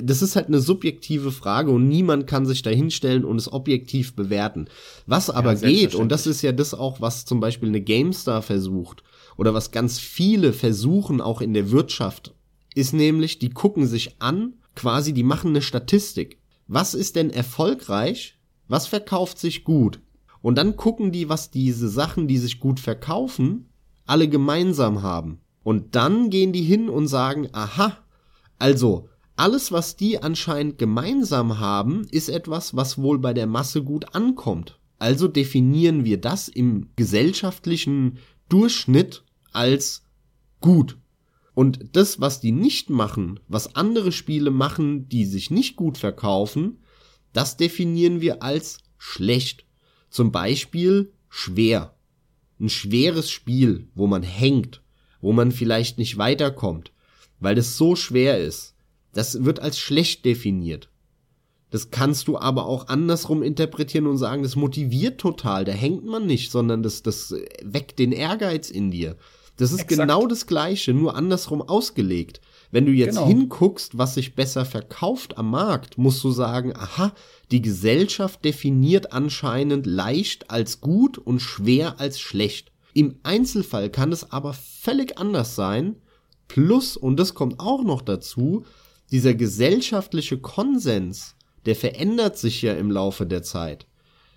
[0.03, 4.15] Das ist halt eine subjektive Frage und niemand kann sich da hinstellen und es objektiv
[4.15, 4.67] bewerten.
[5.07, 8.43] Was aber ja, geht, und das ist ja das auch, was zum Beispiel eine GameStar
[8.43, 9.03] versucht,
[9.39, 12.35] oder was ganz viele versuchen auch in der Wirtschaft,
[12.75, 16.39] ist nämlich, die gucken sich an, quasi, die machen eine Statistik.
[16.67, 18.39] Was ist denn erfolgreich?
[18.69, 20.01] Was verkauft sich gut?
[20.43, 23.69] Und dann gucken die, was diese Sachen, die sich gut verkaufen,
[24.07, 25.41] alle gemeinsam haben.
[25.63, 27.99] Und dann gehen die hin und sagen, aha,
[28.59, 34.15] also alles, was die anscheinend gemeinsam haben, ist etwas, was wohl bei der Masse gut
[34.15, 34.79] ankommt.
[34.99, 38.19] Also definieren wir das im gesellschaftlichen
[38.51, 40.05] Durchschnitt als
[40.61, 40.99] gut.
[41.61, 46.79] Und das, was die nicht machen, was andere Spiele machen, die sich nicht gut verkaufen,
[47.35, 49.67] das definieren wir als schlecht.
[50.09, 51.95] Zum Beispiel schwer.
[52.59, 54.81] Ein schweres Spiel, wo man hängt,
[55.21, 56.93] wo man vielleicht nicht weiterkommt,
[57.41, 58.75] weil das so schwer ist.
[59.13, 60.89] Das wird als schlecht definiert.
[61.69, 66.25] Das kannst du aber auch andersrum interpretieren und sagen, das motiviert total, da hängt man
[66.25, 69.19] nicht, sondern das, das weckt den Ehrgeiz in dir.
[69.61, 70.01] Das ist Exakt.
[70.01, 72.41] genau das Gleiche, nur andersrum ausgelegt.
[72.71, 73.27] Wenn du jetzt genau.
[73.27, 77.13] hinguckst, was sich besser verkauft am Markt, musst du sagen, aha,
[77.51, 82.73] die Gesellschaft definiert anscheinend leicht als gut und schwer als schlecht.
[82.95, 85.97] Im Einzelfall kann es aber völlig anders sein.
[86.49, 88.65] Plus, und das kommt auch noch dazu,
[89.11, 93.87] dieser gesellschaftliche Konsens, der verändert sich ja im Laufe der Zeit.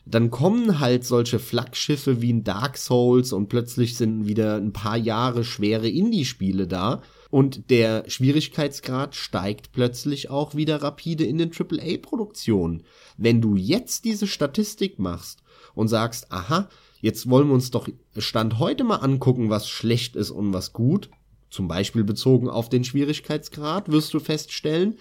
[0.06, 4.98] Dann kommen halt solche Flaggschiffe wie ein Dark Souls und plötzlich sind wieder ein paar
[4.98, 12.84] Jahre schwere Indie-Spiele da und der Schwierigkeitsgrad steigt plötzlich auch wieder rapide in den AAA-Produktionen.
[13.18, 15.42] Wenn du jetzt diese Statistik machst
[15.74, 17.88] und sagst, aha, jetzt wollen wir uns doch
[18.18, 21.10] Stand heute mal angucken, was schlecht ist und was gut,
[21.50, 24.98] zum Beispiel bezogen auf den Schwierigkeitsgrad, wirst du feststellen,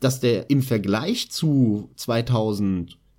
[0.00, 1.90] dass der im Vergleich zu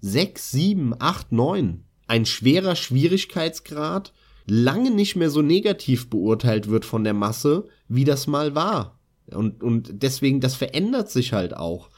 [0.02, 4.12] 2006, 7, 8, 9 ein schwerer Schwierigkeitsgrad
[4.46, 9.00] lange nicht mehr so negativ beurteilt wird von der Masse, wie das mal war.
[9.28, 11.90] Und, und deswegen, das verändert sich halt auch.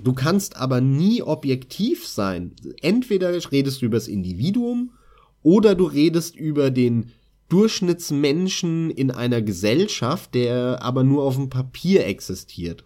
[0.00, 2.54] Du kannst aber nie objektiv sein.
[2.82, 4.92] Entweder redest du über das Individuum
[5.42, 7.10] oder du redest über den
[7.48, 12.84] Durchschnittsmenschen in einer Gesellschaft, der aber nur auf dem Papier existiert.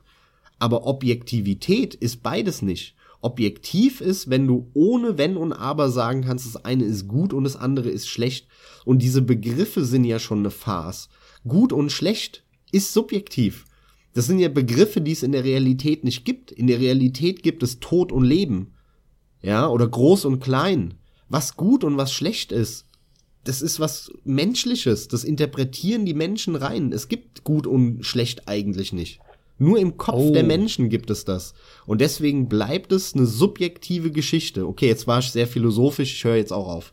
[0.59, 2.96] Aber Objektivität ist beides nicht.
[3.27, 7.43] Objektiv ist, wenn du ohne Wenn und Aber sagen kannst, das eine ist gut und
[7.43, 8.47] das andere ist schlecht.
[8.85, 11.09] Und diese Begriffe sind ja schon eine Farce.
[11.47, 13.65] Gut und schlecht ist subjektiv.
[14.15, 16.53] Das sind ja Begriffe, die es in der Realität nicht gibt.
[16.53, 18.75] In der Realität gibt es Tod und Leben.
[19.43, 20.95] Ja, oder groß und klein.
[21.29, 22.87] Was gut und was schlecht ist,
[23.43, 25.09] das ist was Menschliches.
[25.09, 26.93] Das interpretieren die Menschen rein.
[26.93, 29.19] Es gibt gut und schlecht eigentlich nicht.
[29.59, 30.33] Nur im Kopf oh.
[30.33, 31.55] der Menschen gibt es das.
[31.87, 34.67] Und deswegen bleibt es eine subjektive Geschichte.
[34.67, 36.93] Okay, jetzt war ich sehr philosophisch, ich höre jetzt auch auf.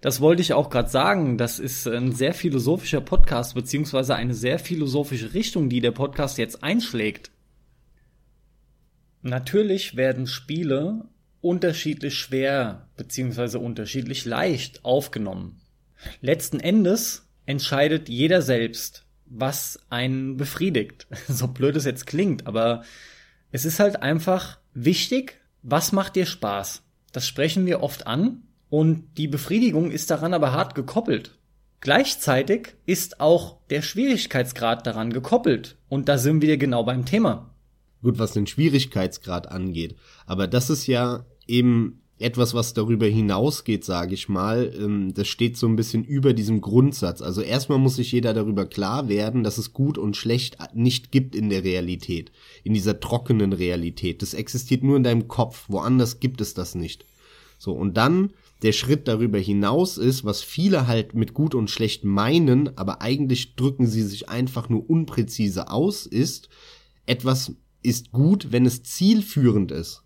[0.00, 1.38] Das wollte ich auch gerade sagen.
[1.38, 6.62] Das ist ein sehr philosophischer Podcast, beziehungsweise eine sehr philosophische Richtung, die der Podcast jetzt
[6.62, 7.30] einschlägt.
[9.22, 11.08] Natürlich werden Spiele
[11.40, 15.60] unterschiedlich schwer, beziehungsweise unterschiedlich leicht aufgenommen.
[16.20, 21.06] Letzten Endes entscheidet jeder selbst, was einen befriedigt.
[21.28, 22.82] So blöd es jetzt klingt, aber
[23.50, 26.82] es ist halt einfach wichtig, was macht dir Spaß?
[27.12, 31.38] Das sprechen wir oft an und die Befriedigung ist daran aber hart gekoppelt.
[31.80, 37.54] Gleichzeitig ist auch der Schwierigkeitsgrad daran gekoppelt und da sind wir genau beim Thema.
[38.02, 44.14] Gut, was den Schwierigkeitsgrad angeht, aber das ist ja eben etwas, was darüber hinausgeht, sage
[44.14, 44.72] ich mal.
[44.78, 47.20] Ähm, das steht so ein bisschen über diesem Grundsatz.
[47.20, 51.34] Also erstmal muss sich jeder darüber klar werden, dass es gut und schlecht nicht gibt
[51.34, 52.32] in der Realität,
[52.64, 54.22] in dieser trockenen Realität.
[54.22, 57.04] Das existiert nur in deinem Kopf, woanders gibt es das nicht.
[57.58, 58.30] So, und dann
[58.62, 63.54] der Schritt darüber hinaus ist, was viele halt mit gut und schlecht meinen, aber eigentlich
[63.56, 66.48] drücken sie sich einfach nur unpräzise aus, ist,
[67.04, 67.52] etwas
[67.82, 70.02] ist gut, wenn es zielführend ist.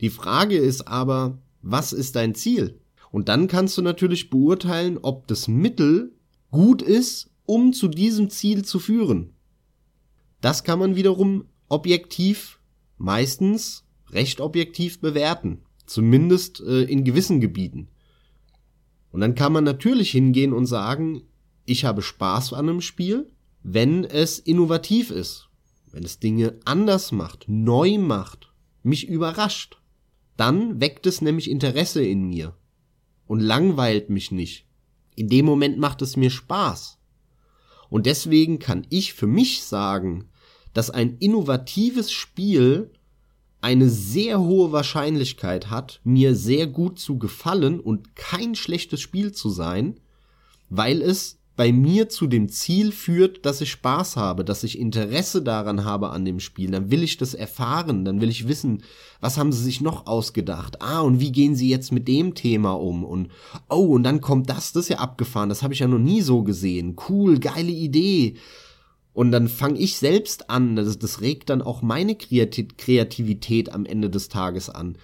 [0.00, 2.80] Die Frage ist aber, was ist dein Ziel?
[3.10, 6.12] Und dann kannst du natürlich beurteilen, ob das Mittel
[6.50, 9.32] gut ist, um zu diesem Ziel zu führen.
[10.40, 12.60] Das kann man wiederum objektiv,
[12.96, 15.62] meistens recht objektiv bewerten.
[15.86, 17.88] Zumindest äh, in gewissen Gebieten.
[19.10, 21.22] Und dann kann man natürlich hingehen und sagen,
[21.64, 23.30] ich habe Spaß an einem Spiel,
[23.62, 25.48] wenn es innovativ ist,
[25.90, 29.78] wenn es Dinge anders macht, neu macht, mich überrascht.
[30.38, 32.54] Dann weckt es nämlich Interesse in mir
[33.26, 34.66] und langweilt mich nicht.
[35.16, 36.98] In dem Moment macht es mir Spaß.
[37.90, 40.28] Und deswegen kann ich für mich sagen,
[40.74, 42.92] dass ein innovatives Spiel
[43.60, 49.50] eine sehr hohe Wahrscheinlichkeit hat, mir sehr gut zu gefallen und kein schlechtes Spiel zu
[49.50, 49.98] sein,
[50.68, 55.42] weil es bei mir zu dem Ziel führt, dass ich Spaß habe, dass ich Interesse
[55.42, 58.84] daran habe an dem Spiel, dann will ich das erfahren, dann will ich wissen,
[59.20, 60.80] was haben sie sich noch ausgedacht?
[60.80, 63.04] Ah, und wie gehen sie jetzt mit dem Thema um?
[63.04, 63.32] Und
[63.68, 66.22] oh, und dann kommt das, das ist ja abgefahren, das habe ich ja noch nie
[66.22, 66.94] so gesehen.
[67.08, 68.36] Cool, geile Idee.
[69.12, 74.10] Und dann fange ich selbst an, das, das regt dann auch meine Kreativität am Ende
[74.10, 74.96] des Tages an.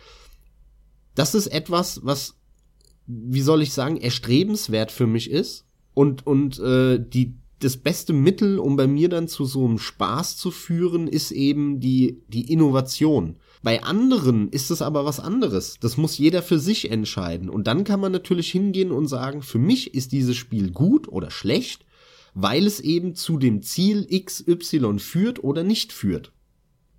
[1.17, 2.37] Das ist etwas, was,
[3.09, 5.65] wie soll ich sagen, erstrebenswert für mich ist
[5.95, 10.37] und, und äh, die, das beste Mittel, um bei mir dann zu so einem Spaß
[10.37, 13.37] zu führen, ist eben die, die Innovation.
[13.63, 15.79] Bei anderen ist es aber was anderes.
[15.81, 17.49] Das muss jeder für sich entscheiden.
[17.49, 21.31] Und dann kann man natürlich hingehen und sagen, für mich ist dieses Spiel gut oder
[21.31, 21.87] schlecht,
[22.35, 26.33] weil es eben zu dem Ziel XY führt oder nicht führt.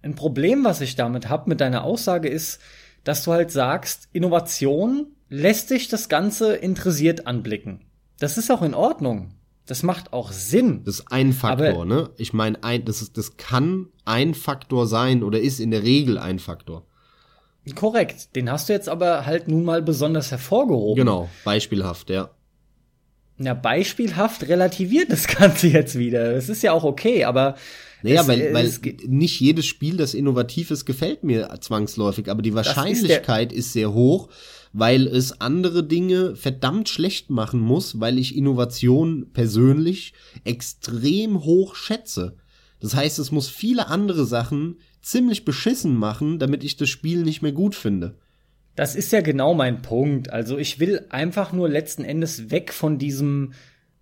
[0.02, 2.60] Ein Problem, was ich damit habe, mit deiner Aussage ist,
[3.04, 7.82] dass du halt sagst, Innovation lässt sich das Ganze interessiert anblicken.
[8.20, 9.32] Das ist auch in Ordnung.
[9.66, 10.84] Das macht auch Sinn.
[10.84, 12.10] Das ist ein Faktor, Aber ne?
[12.18, 16.18] Ich meine, ein, das ist, das kann ein Faktor sein oder ist in der Regel
[16.18, 16.86] ein Faktor.
[17.74, 18.36] Korrekt.
[18.36, 21.04] Den hast du jetzt aber halt nun mal besonders hervorgehoben.
[21.04, 21.30] Genau.
[21.44, 22.30] Beispielhaft, ja.
[23.40, 26.34] Ja, beispielhaft relativiert das Ganze jetzt wieder.
[26.34, 27.56] Das ist ja auch okay, aber
[28.04, 28.72] naja, es, weil, weil
[29.08, 33.94] nicht jedes Spiel, das innovativ ist, gefällt mir zwangsläufig, aber die Wahrscheinlichkeit ist, ist, sehr
[33.94, 34.30] hoch,
[34.78, 40.12] weil es andere Dinge verdammt schlecht machen muss, weil ich Innovation persönlich
[40.44, 42.36] extrem hoch schätze.
[42.82, 47.42] Das heißt, es muss viele andere Sachen ziemlich beschissen machen, damit ich das Spiel nicht
[47.42, 48.16] mehr gut finde.
[48.76, 50.30] Das ist ja genau mein Punkt.
[50.32, 53.54] Also ich will einfach nur letzten Endes weg von diesem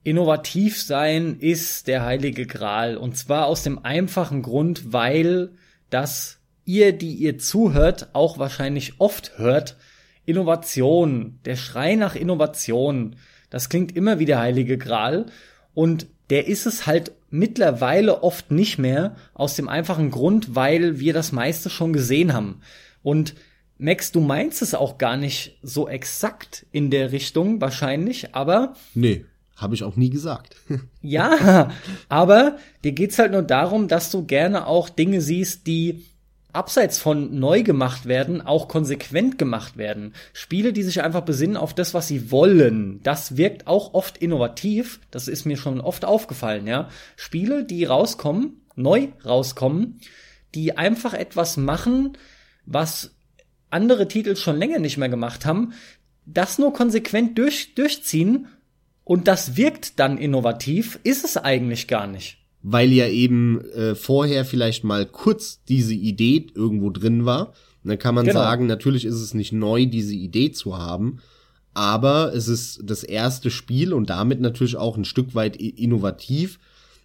[0.04, 2.98] Innovativ sein ist der heilige Gral.
[2.98, 5.52] Und zwar aus dem einfachen Grund, weil
[5.92, 9.78] das ihr, die ihr zuhört, auch wahrscheinlich oft hört.
[10.26, 13.16] Innovation, der Schrei nach Innovation,
[13.50, 15.28] das klingt immer wie der heilige Gral.
[15.74, 21.14] Und der ist es halt mittlerweile oft nicht mehr, aus dem einfachen Grund, weil wir
[21.14, 22.62] das meiste schon gesehen haben.
[23.02, 23.36] Und
[23.78, 29.26] Max, du meinst es auch gar nicht so exakt in der Richtung wahrscheinlich, aber nee.
[29.56, 30.56] Habe ich auch nie gesagt.
[31.02, 31.70] ja,
[32.10, 36.06] aber dir geht's halt nur darum, dass du gerne auch Dinge siehst, die
[36.54, 40.14] abseits von neu gemacht werden, auch konsequent gemacht werden.
[40.32, 43.02] Spiele, die sich einfach besinnen auf das, was sie wollen.
[43.04, 45.00] Das wirkt auch oft innovativ.
[45.12, 46.90] Das ist mir schon oft aufgefallen, ja.
[47.16, 50.00] Spiele, die rauskommen, neu rauskommen,
[50.56, 52.18] die einfach etwas machen,
[52.66, 53.16] was
[53.70, 55.74] andere Titel schon länger nicht mehr gemacht haben,
[56.26, 58.48] das nur konsequent durch, durchziehen
[59.04, 62.38] und das wirkt dann innovativ, ist es eigentlich gar nicht.
[62.64, 67.50] Weil ja eben äh, vorher vielleicht mal kurz diese Idee irgendwo drin war.
[67.84, 68.40] Und dann kann man genau.
[68.40, 71.20] sagen, natürlich ist es nicht neu, diese Idee zu haben,
[71.74, 76.60] aber es ist das erste Spiel und damit natürlich auch ein Stück weit innovativ,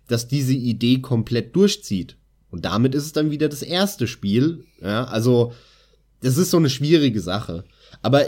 [0.06, 2.16] dass diese Idee komplett durchzieht.
[2.50, 4.64] Und damit ist es dann wieder das erste Spiel.
[4.80, 5.52] Ja, also
[6.20, 7.64] das ist so eine schwierige Sache.
[8.02, 8.24] Aber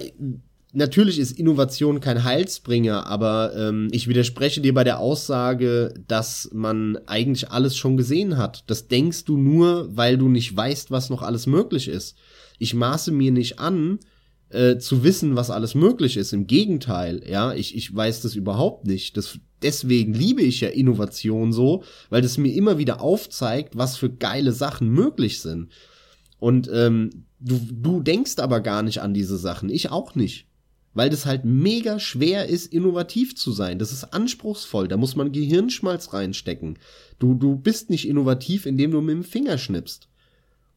[0.72, 6.98] natürlich ist Innovation kein Heilsbringer, aber ähm, ich widerspreche dir bei der Aussage, dass man
[7.06, 8.64] eigentlich alles schon gesehen hat.
[8.68, 12.16] Das denkst du nur, weil du nicht weißt, was noch alles möglich ist.
[12.59, 13.98] Ich maße mir nicht an,
[14.50, 16.33] äh, zu wissen, was alles möglich ist.
[16.33, 19.16] Im Gegenteil, ja, ich, ich weiß das überhaupt nicht.
[19.16, 24.11] Das, deswegen liebe ich ja Innovation so, weil das mir immer wieder aufzeigt, was für
[24.11, 25.70] geile Sachen möglich sind.
[26.38, 29.68] Und ähm, du, du denkst aber gar nicht an diese Sachen.
[29.68, 30.49] Ich auch nicht
[30.94, 33.79] weil das halt mega schwer ist, innovativ zu sein.
[33.79, 36.79] Das ist anspruchsvoll, da muss man Gehirnschmalz reinstecken.
[37.18, 40.09] Du, du bist nicht innovativ, indem du mit dem Finger schnippst.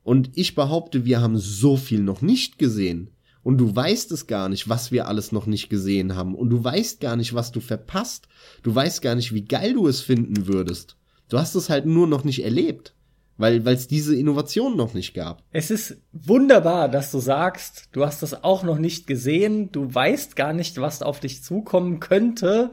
[0.03, 3.09] Und ich behaupte, wir haben so viel noch nicht gesehen.
[3.41, 6.35] Und du weißt es gar nicht, was wir alles noch nicht gesehen haben.
[6.35, 8.27] Und du weißt gar nicht, was du verpasst.
[8.63, 10.97] Du weißt gar nicht, wie geil du es finden würdest.
[11.29, 12.93] Du hast es halt nur noch nicht erlebt
[13.37, 15.43] weil es diese Innovation noch nicht gab.
[15.51, 20.35] Es ist wunderbar, dass du sagst, du hast das auch noch nicht gesehen, du weißt
[20.35, 22.71] gar nicht, was auf dich zukommen könnte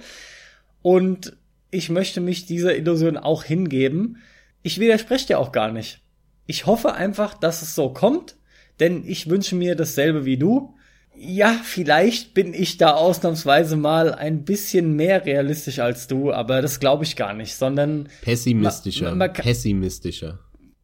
[0.83, 1.37] und
[1.71, 4.19] ich möchte mich dieser Illusion auch hingeben.
[4.63, 6.01] Ich widerspreche dir auch gar nicht.
[6.47, 8.37] Ich hoffe einfach, dass es so kommt,
[8.81, 10.75] denn ich wünsche mir dasselbe wie du.
[11.17, 16.81] Ja, vielleicht bin ich da ausnahmsweise mal ein bisschen mehr realistisch als du, aber das
[16.81, 20.39] glaube ich gar nicht, sondern pessimistischer, man, man pessimistischer.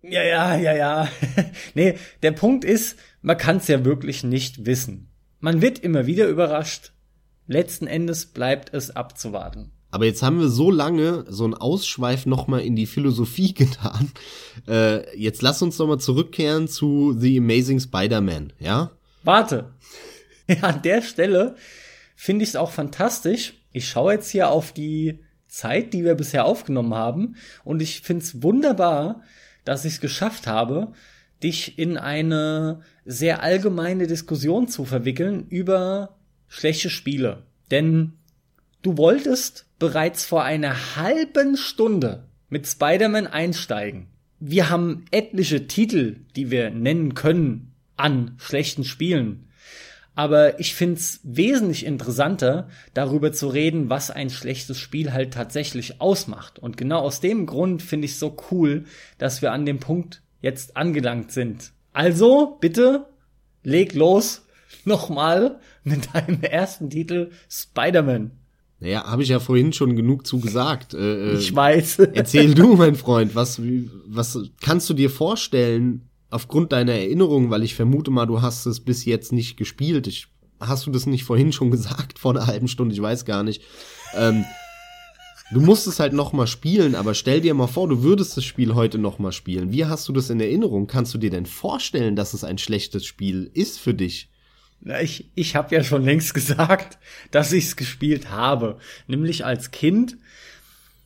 [0.09, 1.09] Ja, ja, ja, ja.
[1.75, 5.09] nee, der Punkt ist, man kann es ja wirklich nicht wissen.
[5.40, 6.92] Man wird immer wieder überrascht.
[7.47, 9.73] Letzten Endes bleibt es abzuwarten.
[9.90, 14.11] Aber jetzt haben wir so lange so einen Ausschweif nochmal in die Philosophie getan.
[14.68, 18.93] Äh, jetzt lass uns nochmal zurückkehren zu The Amazing Spider-Man, ja?
[19.22, 19.72] Warte.
[20.49, 21.57] Ja, an der Stelle
[22.14, 23.55] finde ich es auch fantastisch.
[23.72, 28.22] Ich schaue jetzt hier auf die Zeit, die wir bisher aufgenommen haben, und ich finde
[28.22, 29.22] es wunderbar,
[29.67, 30.93] dass ich es geschafft habe,
[31.43, 36.17] dich in eine sehr allgemeine Diskussion zu verwickeln über
[36.49, 37.43] schlechte Spiele.
[37.71, 38.12] Denn
[38.81, 44.07] du wolltest bereits vor einer halben Stunde mit Spider-Man einsteigen.
[44.39, 49.45] Wir haben etliche Titel, die wir nennen können an schlechten Spielen.
[50.17, 56.59] Aber ich find's wesentlich interessanter, darüber zu reden, was ein schlechtes Spiel halt tatsächlich ausmacht.
[56.59, 58.85] Und genau aus dem Grund finde ich so cool,
[59.19, 61.73] dass wir an dem Punkt jetzt angelangt sind.
[61.93, 63.07] Also, bitte,
[63.62, 64.47] leg los,
[64.87, 68.31] nochmal mit deinem ersten Titel Spider-Man.
[68.81, 70.95] Naja, habe ich ja vorhin schon genug zu gesagt.
[70.95, 71.99] Äh, ich weiß.
[72.14, 73.61] erzähl du, mein Freund, was,
[74.07, 78.80] was kannst du dir vorstellen, aufgrund deiner Erinnerung, weil ich vermute mal, du hast es
[78.80, 80.07] bis jetzt nicht gespielt.
[80.07, 80.28] Ich,
[80.61, 83.62] hast du das nicht vorhin schon gesagt, vor einer halben Stunde, ich weiß gar nicht.
[84.14, 84.45] Ähm,
[85.51, 88.45] du musst es halt noch mal spielen, aber stell dir mal vor, du würdest das
[88.45, 89.72] Spiel heute noch mal spielen.
[89.72, 90.87] Wie hast du das in Erinnerung?
[90.87, 94.30] Kannst du dir denn vorstellen, dass es ein schlechtes Spiel ist für dich?
[95.03, 96.99] Ich, ich habe ja schon längst gesagt,
[97.30, 98.78] dass ich es gespielt habe,
[99.09, 100.16] nämlich als Kind.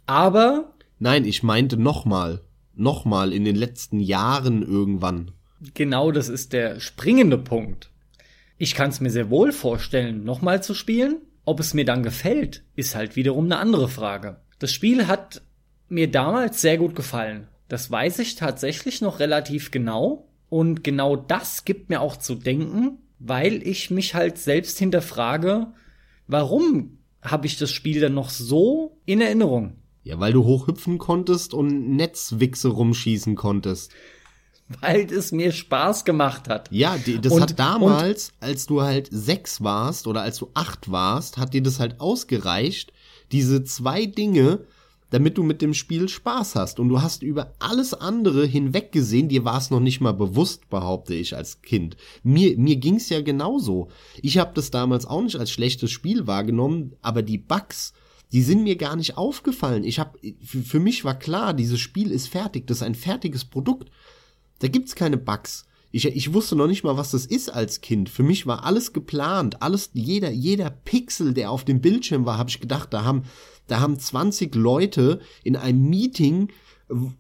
[0.07, 2.43] Aber Nein, ich meinte nochmal
[2.81, 5.33] nochmal in den letzten Jahren irgendwann.
[5.75, 7.91] Genau, das ist der springende Punkt.
[8.59, 11.19] Ich kann es mir sehr wohl vorstellen, nochmal zu spielen.
[11.45, 14.41] Ob es mir dann gefällt, ist halt wiederum eine andere Frage.
[14.59, 15.43] Das Spiel hat
[15.89, 17.49] mir damals sehr gut gefallen.
[17.69, 20.29] Das weiß ich tatsächlich noch relativ genau.
[20.49, 25.69] Und genau das gibt mir auch zu denken, weil ich mich halt selbst hinterfrage,
[26.27, 29.80] warum habe ich das Spiel dann noch so in Erinnerung?
[30.03, 33.93] Ja, weil du hochhüpfen konntest und Netzwichse rumschießen konntest.
[34.81, 36.71] Weil es mir Spaß gemacht hat.
[36.71, 40.91] Ja, die, das und, hat damals, als du halt sechs warst oder als du acht
[40.91, 42.93] warst, hat dir das halt ausgereicht,
[43.33, 44.61] diese zwei Dinge,
[45.11, 46.79] damit du mit dem Spiel Spaß hast.
[46.79, 51.15] Und du hast über alles andere hinweggesehen, dir war es noch nicht mal bewusst, behaupte
[51.15, 51.97] ich als Kind.
[52.23, 53.89] Mir, mir ging's ja genauso.
[54.23, 57.93] Ich habe das damals auch nicht als schlechtes Spiel wahrgenommen, aber die Bugs,
[58.33, 59.85] die sind mir gar nicht aufgefallen.
[59.85, 63.91] Ich habe für mich war klar, dieses Spiel ist fertig, das ist ein fertiges Produkt.
[64.61, 65.67] Da gibt's keine Bugs.
[65.93, 68.09] Ich, ich wusste noch nicht mal, was das ist als Kind.
[68.09, 72.51] Für mich war alles geplant, alles jeder jeder Pixel, der auf dem Bildschirm war, habe
[72.51, 73.25] ich gedacht, da haben
[73.67, 76.49] da haben 20 Leute in einem Meeting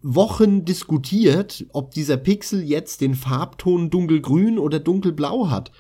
[0.02, 5.70] Wochen diskutiert, ob dieser Pixel jetzt den Farbton dunkelgrün oder dunkelblau hat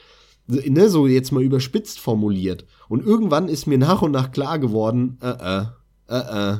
[0.50, 2.64] ne, so jetzt mal überspitzt formuliert.
[2.88, 5.66] Und irgendwann ist mir nach und nach klar geworden, äh, äh,
[6.08, 6.58] äh, äh,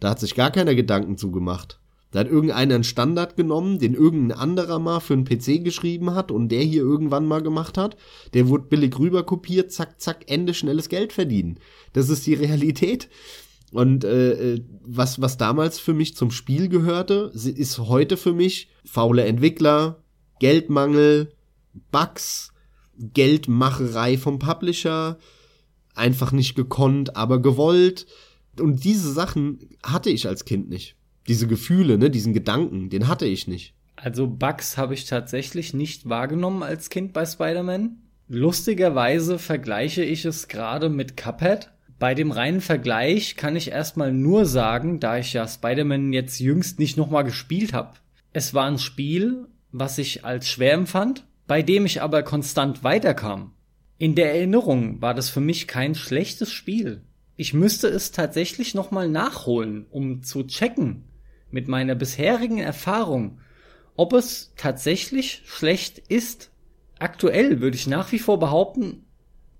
[0.00, 1.80] da hat sich gar keiner Gedanken zugemacht.
[2.14, 6.30] Da hat irgendeiner einen Standard genommen, den irgendein anderer mal für einen PC geschrieben hat
[6.30, 7.96] und der hier irgendwann mal gemacht hat.
[8.34, 11.58] Der wurde billig rüber kopiert, zack, zack, Ende, schnelles Geld verdienen.
[11.92, 13.08] Das ist die Realität.
[13.72, 18.68] Und äh, äh was, was damals für mich zum Spiel gehörte, ist heute für mich
[18.84, 20.04] faule Entwickler,
[20.38, 21.32] Geldmangel,
[21.90, 22.53] Bugs,
[22.98, 25.18] Geldmacherei vom Publisher,
[25.94, 28.06] einfach nicht gekonnt, aber gewollt.
[28.58, 30.96] Und diese Sachen hatte ich als Kind nicht.
[31.28, 33.74] Diese Gefühle, ne, diesen Gedanken, den hatte ich nicht.
[33.96, 37.98] Also Bugs habe ich tatsächlich nicht wahrgenommen als Kind bei Spider-Man.
[38.28, 41.70] Lustigerweise vergleiche ich es gerade mit Cuphead.
[41.98, 46.78] Bei dem reinen Vergleich kann ich erstmal nur sagen, da ich ja Spider-Man jetzt jüngst
[46.78, 47.94] nicht nochmal gespielt habe.
[48.32, 53.52] Es war ein Spiel, was ich als schwer empfand, bei dem ich aber konstant weiterkam.
[53.98, 57.02] In der Erinnerung war das für mich kein schlechtes Spiel.
[57.36, 61.04] Ich müsste es tatsächlich nochmal nachholen, um zu checken,
[61.50, 63.38] mit meiner bisherigen Erfahrung,
[63.96, 66.50] ob es tatsächlich schlecht ist.
[66.98, 69.04] Aktuell würde ich nach wie vor behaupten,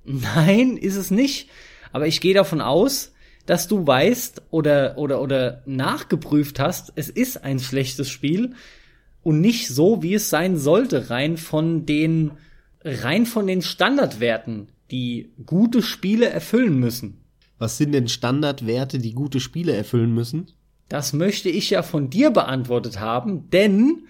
[0.05, 1.51] nein, ist es nicht.
[1.93, 3.13] Aber ich gehe davon aus,
[3.47, 8.55] dass du weißt oder, oder, oder nachgeprüft hast, es ist ein schlechtes Spiel,
[9.25, 12.33] und nicht so, wie es sein sollte, rein von den,
[12.85, 17.19] rein von den Standardwerten, die gute Spiele erfüllen müssen.
[17.59, 20.49] Was sind denn Standardwerte, die gute Spiele erfüllen müssen?
[20.89, 24.07] Das möchte ich ja von dir beantwortet haben, denn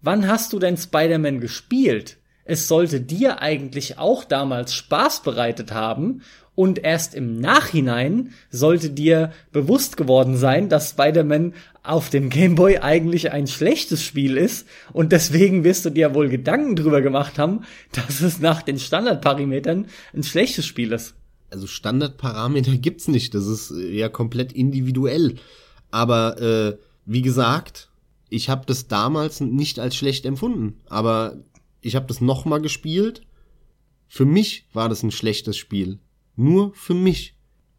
[0.00, 2.16] wann hast du denn Spider-Man gespielt?
[2.44, 6.22] Es sollte dir eigentlich auch damals Spaß bereitet haben
[6.60, 12.76] und erst im Nachhinein sollte dir bewusst geworden sein, dass Spider-Man auf dem Game Boy
[12.76, 17.62] eigentlich ein schlechtes Spiel ist und deswegen wirst du dir wohl Gedanken drüber gemacht haben,
[17.92, 21.14] dass es nach den Standardparametern ein schlechtes Spiel ist.
[21.48, 25.36] Also Standardparameter gibt's nicht, das ist äh, ja komplett individuell.
[25.90, 27.88] Aber äh, wie gesagt,
[28.28, 31.38] ich habe das damals nicht als schlecht empfunden, aber
[31.80, 33.22] ich habe das noch mal gespielt.
[34.08, 36.00] Für mich war das ein schlechtes Spiel,
[36.40, 37.34] nur für mich.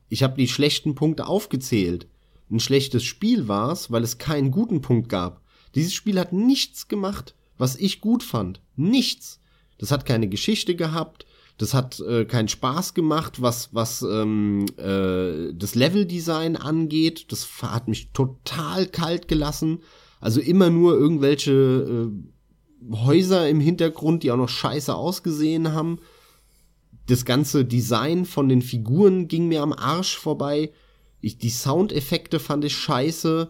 [0.10, 2.08] Ich habe die schlechten Punkte aufgezählt.
[2.50, 5.42] Ein schlechtes Spiel war's, weil es keinen guten Punkt gab.
[5.74, 8.62] Dieses Spiel hat nichts gemacht, was ich gut fand.
[8.76, 9.40] Nichts.
[9.78, 11.26] Das hat keine Geschichte gehabt.
[11.58, 17.32] Das hat äh, keinen Spaß gemacht, was, was ähm, äh, das Leveldesign angeht.
[17.32, 19.80] Das hat mich total kalt gelassen.
[20.20, 26.00] Also immer nur irgendwelche äh, Häuser im Hintergrund, die auch noch scheiße ausgesehen haben.
[27.12, 30.72] Das ganze Design von den Figuren ging mir am Arsch vorbei.
[31.20, 33.50] Ich, die Soundeffekte fand ich scheiße.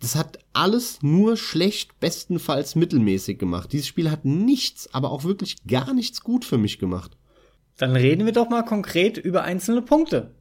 [0.00, 3.72] Das hat alles nur schlecht, bestenfalls mittelmäßig gemacht.
[3.72, 7.16] Dieses Spiel hat nichts, aber auch wirklich gar nichts gut für mich gemacht.
[7.76, 10.34] Dann reden wir doch mal konkret über einzelne Punkte.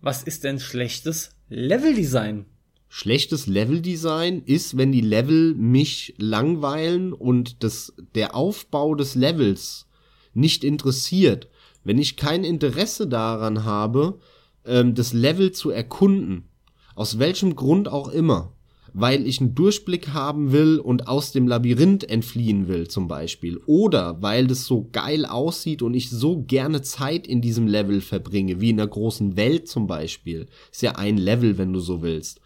[0.00, 2.46] Was ist denn schlechtes Leveldesign?
[2.88, 9.86] Schlechtes Leveldesign ist, wenn die Level mich langweilen und das, der Aufbau des Levels
[10.32, 11.48] nicht interessiert.
[11.86, 14.18] Wenn ich kein Interesse daran habe,
[14.64, 16.48] ähm, das Level zu erkunden.
[16.96, 18.54] Aus welchem Grund auch immer.
[18.92, 23.60] Weil ich einen Durchblick haben will und aus dem Labyrinth entfliehen will, zum Beispiel.
[23.66, 28.60] Oder weil das so geil aussieht und ich so gerne Zeit in diesem Level verbringe,
[28.60, 30.46] wie in der großen Welt zum Beispiel.
[30.72, 32.40] Ist ja ein Level, wenn du so willst.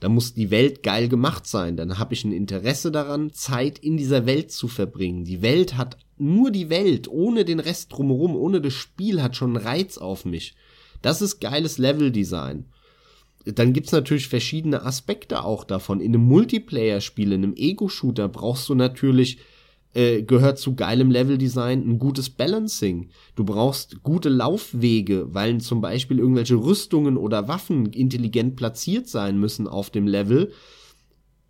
[0.00, 1.76] Da muss die Welt geil gemacht sein.
[1.76, 5.24] Dann habe ich ein Interesse daran, Zeit in dieser Welt zu verbringen.
[5.24, 9.56] Die Welt hat nur die Welt, ohne den Rest drumherum, ohne das Spiel hat schon
[9.56, 10.54] einen Reiz auf mich.
[11.02, 12.66] Das ist geiles Leveldesign.
[13.44, 16.00] Dann gibt's natürlich verschiedene Aspekte auch davon.
[16.00, 19.38] In einem Multiplayer-Spiel, in einem Ego-Shooter brauchst du natürlich
[19.96, 23.08] äh, gehört zu geilem Leveldesign ein gutes Balancing.
[23.34, 29.66] Du brauchst gute Laufwege, weil zum Beispiel irgendwelche Rüstungen oder Waffen intelligent platziert sein müssen
[29.66, 30.52] auf dem Level.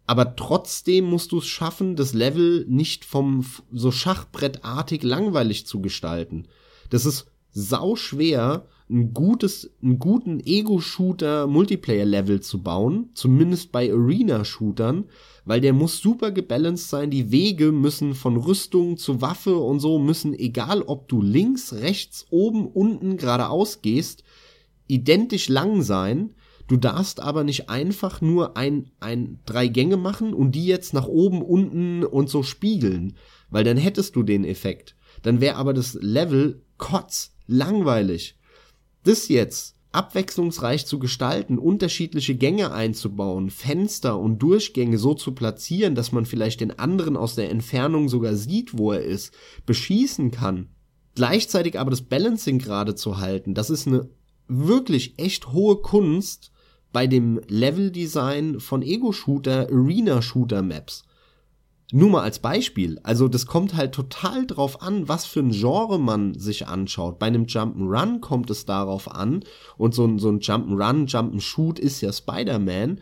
[0.07, 6.47] Aber trotzdem musst du es schaffen, das Level nicht vom so Schachbrettartig langweilig zu gestalten.
[6.90, 7.26] Das ist
[7.57, 15.07] sau schwer, ein gutes, einen guten Ego-Shooter Multiplayer-Level zu bauen, zumindest bei Arena-Shootern,
[15.46, 17.11] weil der muss super gebalanced sein.
[17.11, 22.26] Die Wege müssen von Rüstung zu Waffe und so müssen, egal ob du links, rechts,
[22.28, 24.22] oben, unten, geradeaus gehst,
[24.86, 26.34] identisch lang sein.
[26.68, 31.07] Du darfst aber nicht einfach nur ein, ein drei Gänge machen und die jetzt nach
[31.07, 33.16] oben, unten und so spiegeln,
[33.48, 34.94] weil dann hättest du den Effekt.
[35.22, 38.36] Dann wäre aber das Level kotz langweilig.
[39.05, 46.12] Das jetzt abwechslungsreich zu gestalten, unterschiedliche Gänge einzubauen, Fenster und Durchgänge so zu platzieren, dass
[46.12, 49.32] man vielleicht den anderen aus der Entfernung sogar sieht, wo er ist,
[49.64, 50.68] beschießen kann.
[51.14, 54.11] Gleichzeitig aber das Balancing gerade zu halten, das ist eine
[54.49, 56.53] wirklich echt hohe Kunst
[56.92, 61.05] bei dem Leveldesign von Ego-Shooter, Arena-Shooter-Maps.
[61.93, 62.99] Nur mal als Beispiel.
[63.05, 67.20] Also das kommt halt total drauf an, was für ein Genre man sich anschaut.
[67.20, 69.45] Bei einem Jump'n'Run kommt es darauf an.
[69.76, 73.01] Und so ein, so ein Jump'n'Run, Jump'n'Shoot ist ja Spider-Man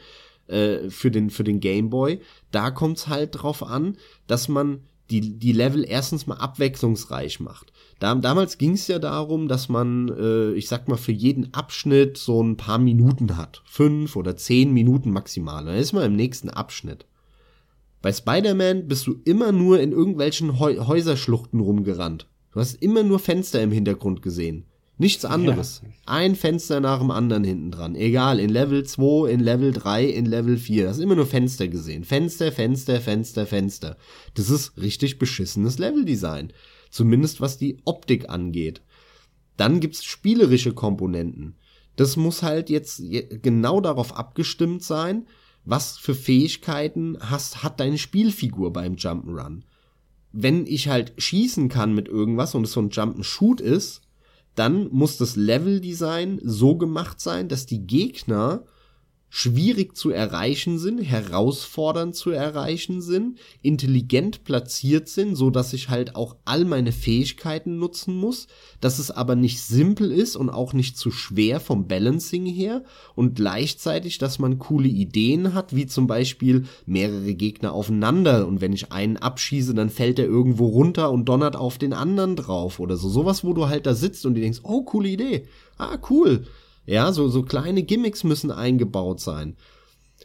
[0.49, 2.21] äh, für den, für den Game Boy.
[2.51, 4.81] Da kommt es halt drauf an, dass man
[5.11, 7.73] die, die Level erstens mal abwechslungsreich macht.
[8.01, 12.19] Da, damals ging es ja darum, dass man, äh, ich sag mal, für jeden Abschnitt
[12.19, 13.63] so ein paar Minuten hat.
[13.65, 15.65] Fünf oder zehn Minuten maximal.
[15.65, 17.07] Dann ist man im nächsten Abschnitt.
[18.05, 22.29] Bei Spider-Man bist du immer nur in irgendwelchen Häu Häuserschluchten rumgerannt.
[22.53, 24.67] Du hast immer nur Fenster im Hintergrund gesehen.
[24.99, 25.81] Nichts anderes.
[25.83, 25.89] Ja.
[26.05, 27.95] Ein Fenster nach dem anderen hinten dran.
[27.95, 30.83] Egal, in Level 2, in Level 3, in Level 4.
[30.83, 32.05] Du hast immer nur Fenster gesehen.
[32.05, 33.97] Fenster, Fenster, Fenster, Fenster.
[34.35, 36.53] Das ist richtig beschissenes Leveldesign.
[36.91, 38.83] Zumindest was die Optik angeht.
[39.57, 41.57] Dann gibt's spielerische Komponenten.
[41.97, 43.03] Das muss halt jetzt
[43.41, 45.27] genau darauf abgestimmt sein,
[45.65, 49.63] was für Fähigkeiten hast, hat deine Spielfigur beim Jump'n'Run.
[50.33, 54.03] Wenn ich halt schießen kann mit irgendwas und es so ein Jump'n'Shoot ist,
[54.55, 58.65] dann muss das Leveldesign so gemacht sein, dass die Gegner
[59.37, 66.15] schwierig zu erreichen sind, herausfordernd zu erreichen sind, intelligent platziert sind, so dass ich halt
[66.15, 68.47] auch all meine Fähigkeiten nutzen muss,
[68.81, 72.85] dass es aber nicht simpel ist und auch nicht zu schwer vom Balancing her
[73.17, 78.73] und gleichzeitig, dass man coole Ideen hat, wie zum Beispiel mehrere Gegner aufeinander und wenn
[78.73, 82.97] ich einen abschieße, dann fällt er irgendwo runter und donnert auf den anderen drauf oder
[82.97, 83.09] so.
[83.09, 85.49] Sowas, wo du halt da sitzt und du denkst, oh, coole Idee.
[85.77, 86.47] Ah, cool
[86.87, 89.57] ja, so, so kleine Gimmicks müssen eingebaut sein.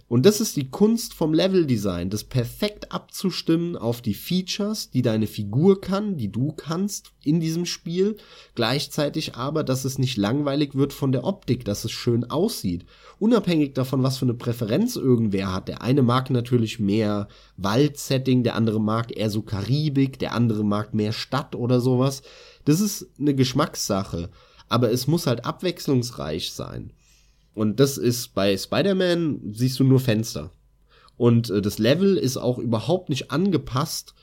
[0.10, 5.28] Und das ist die Kunst vom Leveldesign, das perfekt abzustimmen auf die Features, die deine
[5.28, 8.18] Figur kann, die du kannst in diesem Spiel,
[8.56, 12.86] gleichzeitig aber, dass es nicht langweilig wird von der Optik, dass es schön aussieht.
[13.20, 15.68] Unabhängig davon, was für eine Präferenz irgendwer hat.
[15.68, 20.96] Der eine mag natürlich mehr Waldsetting, der andere mag eher so Karibik, der andere mag
[20.96, 22.24] mehr Stadt oder sowas.
[22.66, 24.32] Das ist eine Geschmackssache
[24.70, 26.94] aber es muss halt abwechslungsreich sein.
[27.54, 30.52] Und das ist bei Spider-Man siehst du nur Fenster.
[31.18, 34.14] Und äh, das Level ist auch überhaupt nicht angepasst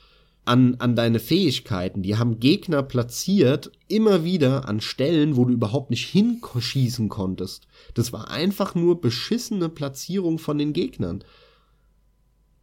[0.45, 2.01] an, an deine Fähigkeiten.
[2.01, 7.67] Die haben Gegner platziert, immer wieder an Stellen, wo du überhaupt nicht hinschießen konntest.
[7.93, 11.23] Das war einfach nur beschissene Platzierung von den Gegnern.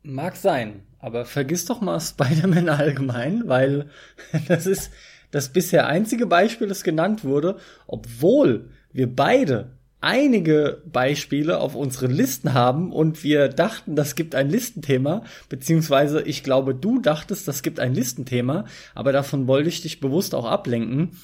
[0.02, 3.90] Mag sein, aber vergiss doch mal Spider-Man allgemein, weil
[4.48, 4.90] das ist,
[5.34, 7.58] das bisher einzige Beispiel, das genannt wurde,
[7.88, 14.48] obwohl wir beide einige Beispiele auf unseren Listen haben und wir dachten, das gibt ein
[14.48, 19.98] Listenthema, beziehungsweise ich glaube, du dachtest, das gibt ein Listenthema, aber davon wollte ich dich
[19.98, 21.18] bewusst auch ablenken.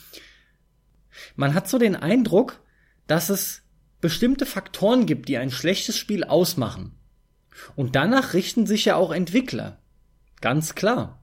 [1.36, 2.60] Man hat so den Eindruck,
[3.06, 3.62] dass es
[4.00, 6.96] bestimmte Faktoren gibt, die ein schlechtes Spiel ausmachen.
[7.76, 9.78] Und danach richten sich ja auch Entwickler.
[10.40, 11.22] Ganz klar.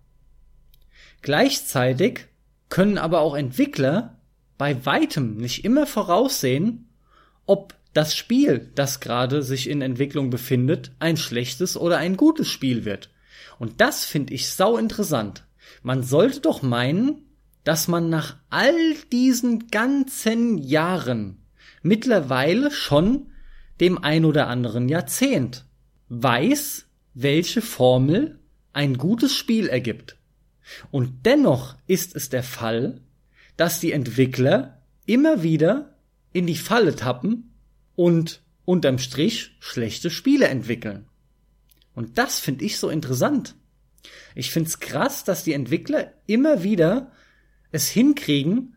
[1.22, 2.28] Gleichzeitig
[2.70, 4.18] können aber auch Entwickler
[4.58, 6.90] bei weitem nicht immer voraussehen,
[7.46, 12.86] ob das Spiel, das gerade sich in Entwicklung befindet, ein schlechtes oder ein gutes Spiel
[12.86, 13.10] wird.
[13.60, 15.46] Und das finde ich sau interessant.
[15.82, 17.24] Man sollte doch meinen,
[17.64, 21.40] dass man nach all diesen ganzen Jahren
[21.82, 23.32] mittlerweile schon
[23.80, 25.66] dem ein oder anderen Jahrzehnt
[26.10, 28.40] weiß, welche Formel
[28.74, 30.17] ein gutes Spiel ergibt.
[30.92, 33.02] Und dennoch ist es der Fall,
[33.56, 35.96] dass die Entwickler immer wieder
[36.34, 37.54] in die Falle tappen
[37.96, 41.08] und unterm Strich schlechte Spiele entwickeln.
[41.96, 43.56] Und das finde ich so interessant.
[44.36, 47.12] Ich finde es krass, dass die Entwickler immer wieder
[47.72, 48.76] es hinkriegen,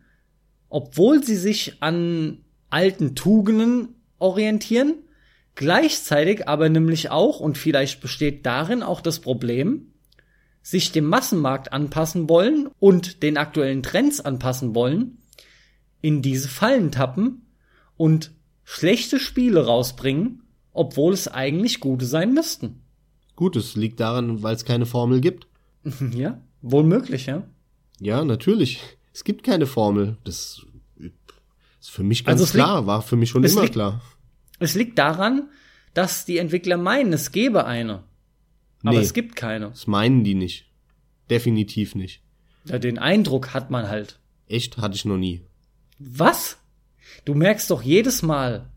[0.69, 4.95] obwohl sie sich an alten Tugenden orientieren,
[5.55, 9.90] gleichzeitig aber nämlich auch, und vielleicht besteht darin auch das Problem,
[10.61, 15.17] sich dem Massenmarkt anpassen wollen und den aktuellen Trends anpassen wollen,
[16.01, 17.47] in diese Fallen tappen
[17.97, 18.31] und
[18.63, 20.43] schlechte Spiele rausbringen,
[20.73, 22.81] obwohl es eigentlich gute sein müssten.
[23.35, 25.47] Gut, es liegt daran, weil es keine Formel gibt.
[26.13, 27.43] ja, wohl möglich, ja.
[27.99, 28.79] Ja, natürlich.
[29.13, 30.17] Es gibt keine Formel.
[30.23, 30.65] Das
[31.79, 34.01] ist für mich ganz also klar, liegt, war für mich schon immer klar.
[34.59, 35.49] Es liegt daran,
[35.93, 38.03] dass die Entwickler meinen, es gäbe eine.
[38.83, 39.69] Aber nee, es gibt keine.
[39.69, 40.65] Das meinen die nicht.
[41.29, 42.21] Definitiv nicht.
[42.65, 44.19] Ja, den Eindruck hat man halt.
[44.47, 44.77] Echt?
[44.77, 45.41] Hatte ich noch nie.
[45.99, 46.57] Was?
[47.25, 48.69] Du merkst doch jedes Mal,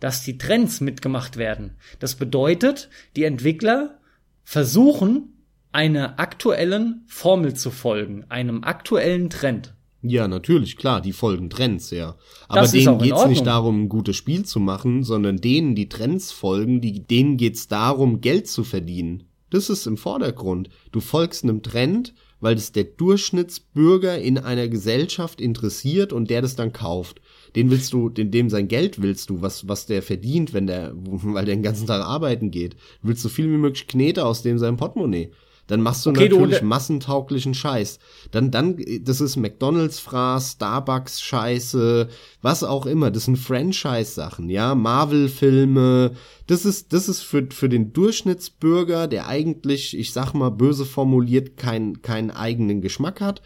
[0.00, 1.76] dass die Trends mitgemacht werden.
[1.98, 3.98] Das bedeutet, die Entwickler
[4.42, 9.74] versuchen, einer aktuellen Formel zu folgen, einem aktuellen Trend.
[10.02, 12.16] Ja, natürlich, klar, die folgen Trends, ja.
[12.48, 16.32] Aber das denen geht's nicht darum, ein gutes Spiel zu machen, sondern denen, die Trends
[16.32, 19.24] folgen, die, denen geht's darum, Geld zu verdienen.
[19.50, 20.70] Das ist im Vordergrund.
[20.92, 26.56] Du folgst einem Trend, weil es der Durchschnittsbürger in einer Gesellschaft interessiert und der das
[26.56, 27.20] dann kauft
[27.56, 30.92] den willst du, den, dem sein Geld willst du, was, was der verdient, wenn der,
[30.94, 32.76] weil der den ganzen Tag arbeiten geht.
[33.02, 35.30] willst du viel wie möglich Knete aus dem sein Portemonnaie.
[35.70, 38.00] Dann machst du okay, natürlich du, massentauglichen Scheiß.
[38.32, 42.08] Dann, dann, das ist McDonalds-Fraß, Starbucks-Scheiße,
[42.42, 43.12] was auch immer.
[43.12, 46.12] Das sind Franchise-Sachen, ja, Marvel-Filme.
[46.48, 51.56] Das ist, das ist für, für den Durchschnittsbürger, der eigentlich, ich sag mal, böse formuliert,
[51.56, 53.40] keinen, keinen eigenen Geschmack hat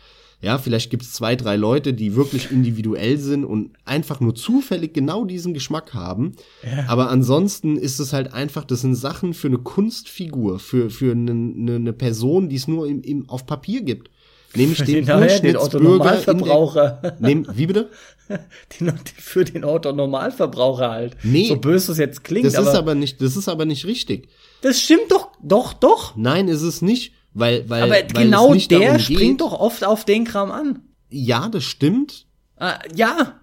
[0.44, 4.92] ja, vielleicht gibt es zwei, drei Leute, die wirklich individuell sind und einfach nur zufällig
[4.92, 6.32] genau diesen Geschmack haben.
[6.62, 6.84] Ja.
[6.88, 11.30] Aber ansonsten ist es halt einfach, das sind Sachen für eine Kunstfigur, für, für eine,
[11.30, 14.10] eine, eine Person, die es nur im, im, auf Papier gibt.
[14.54, 17.00] Nämlich den, den Durchschnittsbürger.
[17.02, 17.88] Den, nehm, wie bitte?
[18.80, 21.16] Den, für den Autonormalverbraucher halt.
[21.22, 21.48] Nee.
[21.48, 22.46] So böse es jetzt klingt.
[22.46, 24.28] Das aber ist aber nicht, das ist aber nicht richtig.
[24.62, 26.16] Das stimmt doch, doch, doch.
[26.16, 27.12] Nein, ist es nicht.
[27.34, 30.82] Weil, weil, Aber weil genau der springt doch oft auf den Kram an.
[31.10, 32.26] Ja, das stimmt.
[32.56, 33.40] Ah, ja.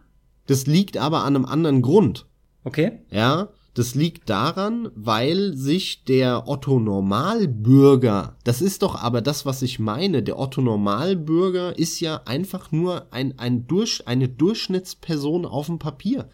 [0.48, 2.26] Das liegt aber an einem anderen Grund.
[2.64, 3.00] Okay.
[3.12, 9.62] Ja, das liegt daran, weil sich der Otto Normalbürger, das ist doch aber das, was
[9.62, 15.68] ich meine, der Otto Normalbürger ist ja einfach nur ein, ein durch, eine Durchschnittsperson auf
[15.68, 16.30] dem Papier.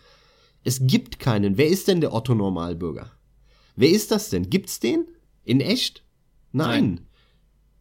[0.64, 1.58] Es gibt keinen.
[1.58, 3.12] Wer ist denn der Otto Normalbürger?
[3.76, 4.50] Wer ist das denn?
[4.50, 5.06] Gibt's den?
[5.44, 6.04] In echt?
[6.52, 6.68] Nein.
[6.68, 7.07] Nein.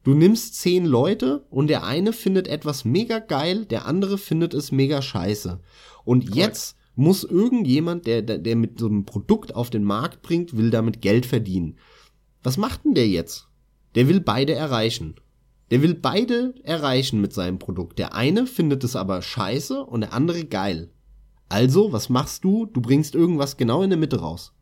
[0.07, 4.71] Du nimmst zehn Leute und der eine findet etwas mega geil, der andere findet es
[4.71, 5.59] mega scheiße.
[6.05, 6.37] Und Correct.
[6.37, 10.71] jetzt muss irgendjemand, der, der, der mit so einem Produkt auf den Markt bringt, will
[10.71, 11.77] damit Geld verdienen.
[12.45, 13.49] Was macht denn der jetzt?
[13.97, 15.17] Der will beide erreichen.
[15.73, 17.99] Der will beide erreichen mit seinem Produkt.
[17.99, 20.93] Der eine findet es aber scheiße und der andere geil.
[21.49, 22.67] Also, was machst du?
[22.67, 24.53] Du bringst irgendwas genau in der Mitte raus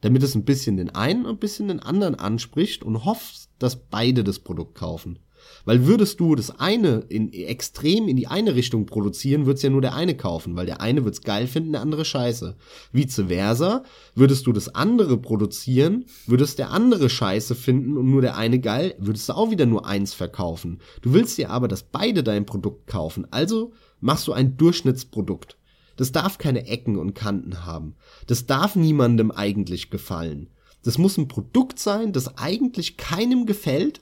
[0.00, 3.76] damit es ein bisschen den einen und ein bisschen den anderen anspricht und hoffst, dass
[3.76, 5.18] beide das Produkt kaufen.
[5.64, 9.80] Weil würdest du das eine in extrem in die eine Richtung produzieren, wird's ja nur
[9.80, 12.56] der eine kaufen, weil der eine wird's geil finden, der andere scheiße.
[12.92, 13.82] Vice versa,
[14.14, 18.94] würdest du das andere produzieren, würdest der andere scheiße finden und nur der eine geil,
[18.98, 20.80] würdest du auch wieder nur eins verkaufen.
[21.02, 25.56] Du willst ja aber, dass beide dein Produkt kaufen, also machst du ein Durchschnittsprodukt.
[25.96, 27.96] Das darf keine Ecken und Kanten haben.
[28.28, 30.48] Das darf niemandem eigentlich gefallen.
[30.88, 34.00] Das muss ein Produkt sein, das eigentlich keinem gefällt,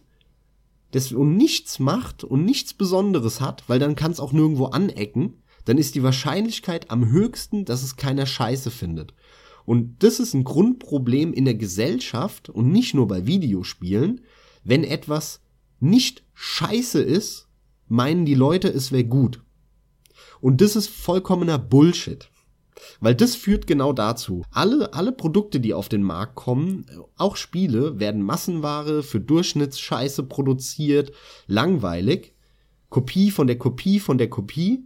[0.92, 5.42] das und nichts macht und nichts Besonderes hat, weil dann kann es auch nirgendwo anecken,
[5.64, 9.14] dann ist die Wahrscheinlichkeit am höchsten, dass es keiner Scheiße findet.
[9.64, 14.20] Und das ist ein Grundproblem in der Gesellschaft und nicht nur bei Videospielen.
[14.62, 15.40] Wenn etwas
[15.80, 17.48] nicht scheiße ist,
[17.88, 19.42] meinen die Leute, es wäre gut.
[20.40, 22.30] Und das ist vollkommener Bullshit.
[23.00, 24.42] Weil das führt genau dazu.
[24.50, 26.86] Alle, alle Produkte, die auf den Markt kommen,
[27.16, 31.12] auch Spiele, werden Massenware für Durchschnittsscheiße produziert,
[31.46, 32.34] langweilig,
[32.88, 34.84] Kopie von der Kopie von der Kopie,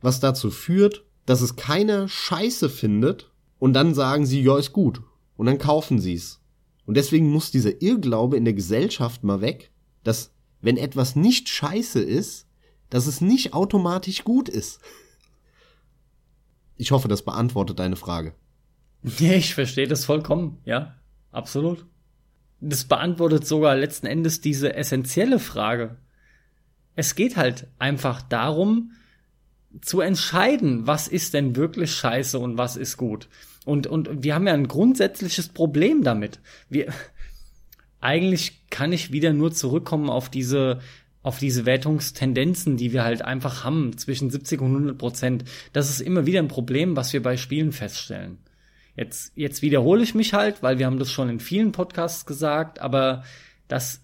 [0.00, 5.02] was dazu führt, dass es keiner Scheiße findet und dann sagen sie, ja, ist gut.
[5.36, 6.40] Und dann kaufen sie es.
[6.86, 9.72] Und deswegen muss dieser Irrglaube in der Gesellschaft mal weg,
[10.02, 12.46] dass wenn etwas nicht scheiße ist,
[12.90, 14.80] dass es nicht automatisch gut ist.
[16.76, 18.34] Ich hoffe, das beantwortet deine Frage.
[19.20, 20.94] Ich verstehe das vollkommen, ja,
[21.30, 21.84] absolut.
[22.60, 25.96] Das beantwortet sogar letzten Endes diese essentielle Frage.
[26.96, 28.92] Es geht halt einfach darum,
[29.82, 33.28] zu entscheiden, was ist denn wirklich scheiße und was ist gut.
[33.64, 36.40] Und, und wir haben ja ein grundsätzliches Problem damit.
[36.68, 36.92] Wir,
[38.00, 40.80] eigentlich kann ich wieder nur zurückkommen auf diese,
[41.24, 45.44] auf diese Wertungstendenzen, die wir halt einfach haben, zwischen 70 und 100 Prozent.
[45.72, 48.38] Das ist immer wieder ein Problem, was wir bei Spielen feststellen.
[48.94, 52.78] Jetzt, jetzt wiederhole ich mich halt, weil wir haben das schon in vielen Podcasts gesagt,
[52.78, 53.24] aber
[53.66, 54.02] das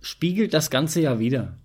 [0.00, 1.58] spiegelt das Ganze ja wieder.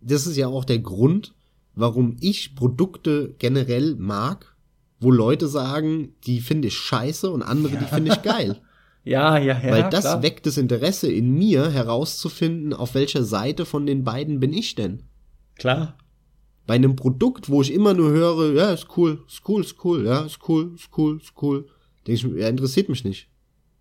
[0.00, 1.34] Das ist ja auch der Grund,
[1.74, 4.54] warum ich Produkte generell mag,
[5.00, 7.80] wo Leute sagen, die finde ich scheiße und andere, ja.
[7.80, 8.60] die finde ich geil.
[9.10, 9.72] Ja, ja, ja.
[9.72, 10.22] Weil das klar.
[10.22, 15.02] weckt das Interesse in mir herauszufinden, auf welcher Seite von den beiden bin ich denn.
[15.56, 15.98] Klar.
[16.64, 20.06] Bei einem Produkt, wo ich immer nur höre, ja, ist cool, ist cool, ist cool,
[20.06, 21.66] ja, ist cool, ist cool, ist cool,
[22.06, 23.28] denke ich, ja, interessiert mich nicht.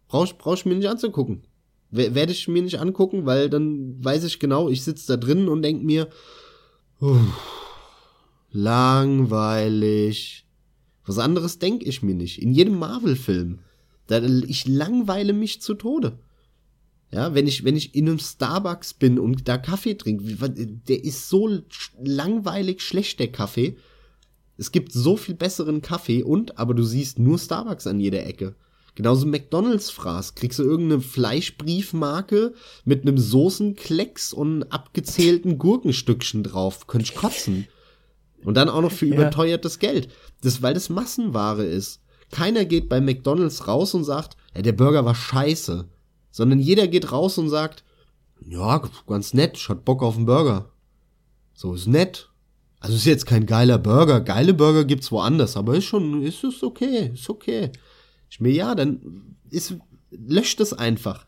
[0.08, 1.44] Brauch, brauch ich mir nicht anzugucken.
[1.92, 5.62] Werde ich mir nicht angucken, weil dann weiß ich genau, ich sitze da drin und
[5.62, 6.08] denk mir,
[7.02, 7.20] uff,
[8.50, 10.48] langweilig.
[11.06, 12.42] Was anderes denke ich mir nicht.
[12.42, 13.60] In jedem Marvel-Film.
[14.10, 16.20] Ich langweile mich zu Tode.
[17.12, 20.24] Ja, wenn ich, wenn ich in einem Starbucks bin und da Kaffee trinke,
[20.88, 21.62] der ist so
[22.00, 23.78] langweilig schlecht, der Kaffee.
[24.58, 28.56] Es gibt so viel besseren Kaffee und, aber du siehst nur Starbucks an jeder Ecke.
[28.94, 30.36] Genauso McDonalds fraß.
[30.36, 32.54] Kriegst du irgendeine Fleischbriefmarke
[32.84, 36.86] mit einem Soßenklecks und abgezählten Gurkenstückchen drauf.
[36.86, 37.68] Könnt ich kotzen.
[38.44, 39.16] Und dann auch noch für ja.
[39.16, 40.10] überteuertes Geld.
[40.42, 42.02] Das, weil das Massenware ist.
[42.32, 45.88] Keiner geht bei McDonalds raus und sagt, ja, der Burger war scheiße.
[46.32, 47.84] Sondern jeder geht raus und sagt,
[48.46, 50.72] ja, ganz nett, ich hatte Bock auf einen Burger.
[51.54, 52.30] So, ist nett.
[52.80, 54.22] Also ist jetzt kein geiler Burger.
[54.22, 57.72] Geile Burger gibt's woanders, aber ist schon, ist, ist okay, ist okay.
[58.30, 59.76] Ich mir, ja, dann ist,
[60.12, 61.26] löscht es einfach.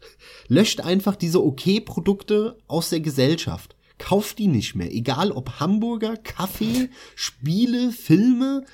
[0.48, 4.92] Löscht einfach diese okay Produkte aus der Gesellschaft kauft die nicht mehr.
[4.92, 8.66] Egal ob Hamburger, Kaffee, Spiele, Filme.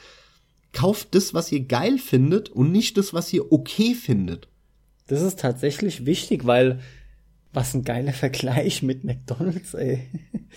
[0.77, 4.47] Kauft das, was ihr geil findet und nicht das, was ihr okay findet.
[5.07, 6.81] Das ist tatsächlich wichtig, weil
[7.51, 10.07] was ein geiler Vergleich mit McDonald's, ey.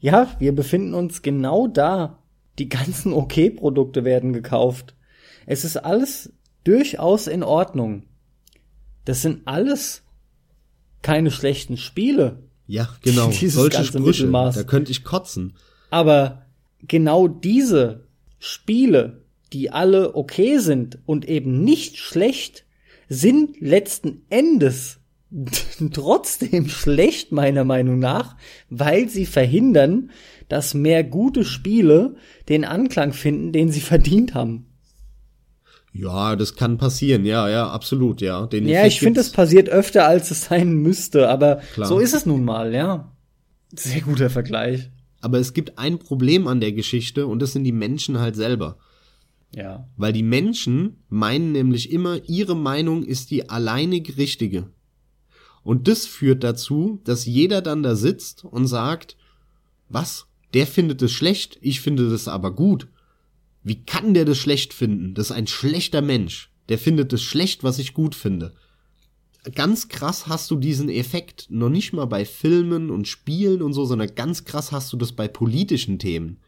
[0.00, 2.22] Ja, wir befinden uns genau da.
[2.58, 4.94] Die ganzen Okay-Produkte werden gekauft.
[5.46, 6.32] Es ist alles
[6.62, 8.04] durchaus in Ordnung.
[9.06, 10.02] Das sind alles
[11.00, 12.42] keine schlechten Spiele.
[12.66, 13.30] Ja, genau.
[13.32, 15.56] Solche Sprüche, da könnte ich kotzen.
[15.90, 16.46] Aber
[16.82, 18.06] genau diese
[18.38, 22.64] Spiele, die alle okay sind und eben nicht schlecht,
[23.08, 24.98] sind letzten Endes
[25.92, 28.36] trotzdem schlecht meiner Meinung nach,
[28.70, 30.10] weil sie verhindern,
[30.48, 32.16] dass mehr gute Spiele
[32.48, 34.66] den Anklang finden, den sie verdient haben.
[35.92, 38.46] Ja, das kann passieren, ja, ja, absolut, ja.
[38.46, 41.88] Den ja, ich finde, es passiert öfter, als es sein müsste, aber Klar.
[41.88, 43.10] so ist es nun mal, ja.
[43.74, 44.90] Sehr guter Vergleich.
[45.20, 48.78] Aber es gibt ein Problem an der Geschichte und das sind die Menschen halt selber.
[49.54, 49.88] Ja.
[49.96, 54.70] Weil die Menschen meinen nämlich immer, ihre Meinung ist die alleinig richtige.
[55.62, 59.16] Und das führt dazu, dass jeder dann da sitzt und sagt,
[59.88, 60.26] was?
[60.54, 62.88] Der findet es schlecht, ich finde das aber gut.
[63.62, 65.14] Wie kann der das schlecht finden?
[65.14, 66.50] Das ist ein schlechter Mensch.
[66.68, 68.54] Der findet es schlecht, was ich gut finde.
[69.54, 73.84] Ganz krass hast du diesen Effekt noch nicht mal bei Filmen und Spielen und so,
[73.84, 76.38] sondern ganz krass hast du das bei politischen Themen.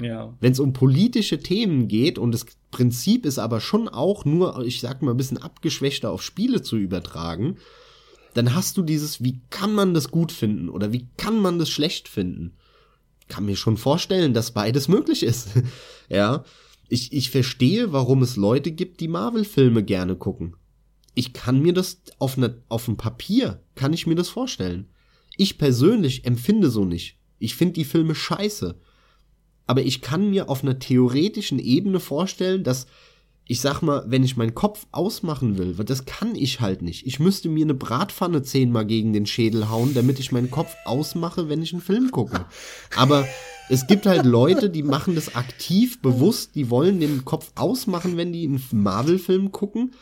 [0.00, 0.36] Ja.
[0.40, 4.80] Wenn es um politische Themen geht und das Prinzip ist aber schon auch nur, ich
[4.80, 7.56] sag mal, ein bisschen abgeschwächter auf Spiele zu übertragen,
[8.34, 11.70] dann hast du dieses, wie kann man das gut finden oder wie kann man das
[11.70, 12.56] schlecht finden?
[13.28, 15.48] kann mir schon vorstellen, dass beides möglich ist.
[16.08, 16.44] ja.
[16.88, 20.56] Ich, ich verstehe, warum es Leute gibt, die Marvel-Filme gerne gucken.
[21.14, 24.88] Ich kann mir das auf, ne, auf dem Papier, kann ich mir das vorstellen.
[25.36, 27.18] Ich persönlich empfinde so nicht.
[27.38, 28.78] Ich finde die Filme scheiße.
[29.66, 32.86] Aber ich kann mir auf einer theoretischen Ebene vorstellen, dass
[33.46, 37.06] ich sag mal, wenn ich meinen Kopf ausmachen will, weil das kann ich halt nicht.
[37.06, 41.48] Ich müsste mir eine Bratpfanne zehnmal gegen den Schädel hauen, damit ich meinen Kopf ausmache,
[41.48, 42.46] wenn ich einen Film gucke.
[42.96, 43.26] Aber
[43.68, 48.32] es gibt halt Leute, die machen das aktiv, bewusst, die wollen den Kopf ausmachen, wenn
[48.32, 49.92] die einen Marvel-Film gucken.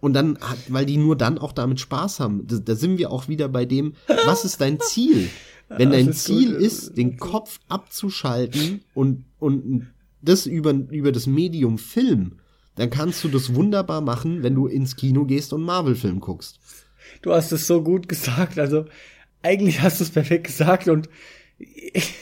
[0.00, 0.38] Und dann,
[0.68, 2.46] weil die nur dann auch damit Spaß haben.
[2.46, 3.94] Da, da sind wir auch wieder bei dem,
[4.24, 5.28] was ist dein Ziel?
[5.68, 6.62] Wenn dein ist Ziel gut.
[6.62, 9.88] ist, den Kopf abzuschalten und, und
[10.22, 12.38] das über, über das Medium Film,
[12.76, 16.60] dann kannst du das wunderbar machen, wenn du ins Kino gehst und Marvel-Film guckst.
[17.22, 18.84] Du hast es so gut gesagt, also
[19.42, 21.08] eigentlich hast du es perfekt gesagt und
[21.58, 22.14] ich,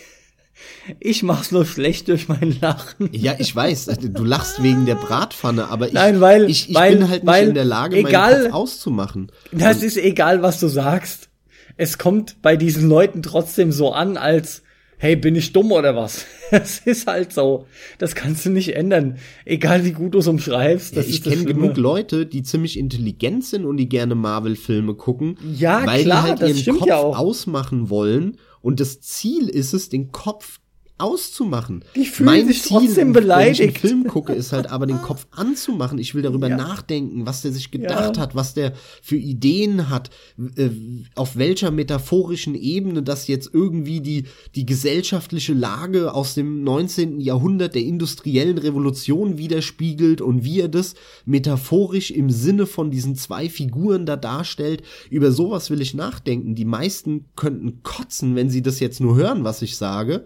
[1.01, 3.09] ich mach's nur schlecht durch mein Lachen.
[3.13, 6.97] Ja, ich weiß, du lachst wegen der Bratpfanne, aber ich, Nein, weil, ich, ich weil,
[6.97, 9.33] bin halt nicht in der Lage, egal, meinen Kopf auszumachen.
[9.53, 11.29] Das und ist egal, was du sagst.
[11.77, 14.63] Es kommt bei diesen Leuten trotzdem so an, als
[15.05, 16.25] hey, bin ich dumm oder was?
[16.51, 17.67] Es ist halt so.
[17.99, 19.19] Das kannst du nicht ändern.
[19.45, 20.95] Egal wie gut du es umschreibst.
[20.95, 25.37] Ja, ich kenne genug Leute, die ziemlich intelligent sind und die gerne Marvel-Filme gucken.
[25.53, 28.37] Ja, weil klar, die halt das ihren Kopf ja ausmachen wollen.
[28.61, 30.61] Und das Ziel ist es, den Kopf
[31.05, 31.85] auszumachen.
[31.95, 33.61] Die fühlen mein sich Ziel, trotzdem beleidigt.
[33.61, 35.99] Wenn ich einen Film gucke, ist halt aber den Kopf anzumachen.
[35.99, 36.57] Ich will darüber ja.
[36.57, 38.23] nachdenken, was der sich gedacht ja.
[38.23, 40.11] hat, was der für Ideen hat,
[40.57, 40.71] äh,
[41.15, 44.25] auf welcher metaphorischen Ebene das jetzt irgendwie die,
[44.55, 47.21] die gesellschaftliche Lage aus dem 19.
[47.21, 50.95] Jahrhundert der industriellen Revolution widerspiegelt und wie er das
[51.27, 54.83] metaphorisch im Sinne von diesen zwei Figuren da darstellt.
[55.11, 56.55] Über sowas will ich nachdenken.
[56.55, 60.25] Die meisten könnten kotzen, wenn sie das jetzt nur hören, was ich sage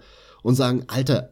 [0.49, 1.30] und sagen, Alter,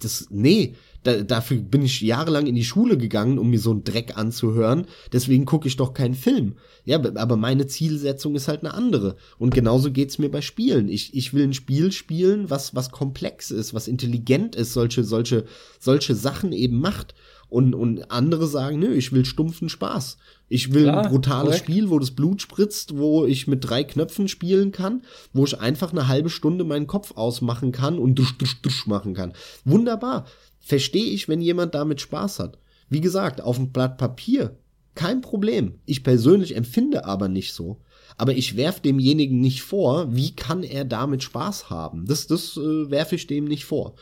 [0.00, 0.74] das, nee,
[1.04, 4.86] da, dafür bin ich jahrelang in die Schule gegangen, um mir so einen Dreck anzuhören.
[5.12, 6.56] Deswegen gucke ich doch keinen Film.
[6.84, 9.14] Ja, aber meine Zielsetzung ist halt eine andere.
[9.38, 10.88] Und genauso geht's mir bei Spielen.
[10.88, 15.44] Ich, ich will ein Spiel spielen, was, was komplex ist, was intelligent ist, solche, solche,
[15.78, 17.14] solche Sachen eben macht.
[17.48, 20.16] Und, und andere sagen, nö, ich will stumpfen Spaß.
[20.52, 21.64] Ich will Klar, ein brutales korrekt.
[21.64, 25.92] Spiel, wo das Blut spritzt, wo ich mit drei Knöpfen spielen kann, wo ich einfach
[25.92, 29.32] eine halbe Stunde meinen Kopf ausmachen kann und dusch, dusch, dusch machen kann.
[29.64, 30.26] Wunderbar.
[30.60, 32.58] Verstehe ich, wenn jemand damit Spaß hat.
[32.90, 34.58] Wie gesagt, auf dem Blatt Papier
[34.94, 35.78] kein Problem.
[35.86, 37.80] Ich persönlich empfinde aber nicht so.
[38.18, 42.04] Aber ich werf demjenigen nicht vor, wie kann er damit Spaß haben.
[42.04, 43.94] Das, das äh, werfe ich dem nicht vor.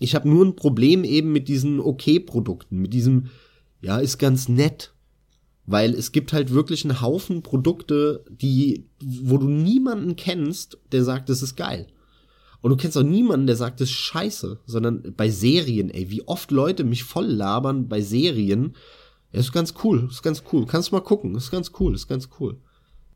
[0.00, 3.28] Ich habe nur ein Problem eben mit diesen Okay-Produkten, mit diesem,
[3.80, 4.92] ja, ist ganz nett.
[5.70, 11.28] Weil es gibt halt wirklich einen Haufen Produkte, die, wo du niemanden kennst, der sagt,
[11.28, 11.88] das ist geil.
[12.62, 16.26] Und du kennst auch niemanden, der sagt, das ist scheiße, sondern bei Serien, ey, wie
[16.26, 18.76] oft Leute mich voll labern bei Serien.
[19.30, 20.64] Ja, ist ganz cool, ist ganz cool.
[20.64, 22.56] Kannst mal gucken, ist ganz cool, ist ganz cool.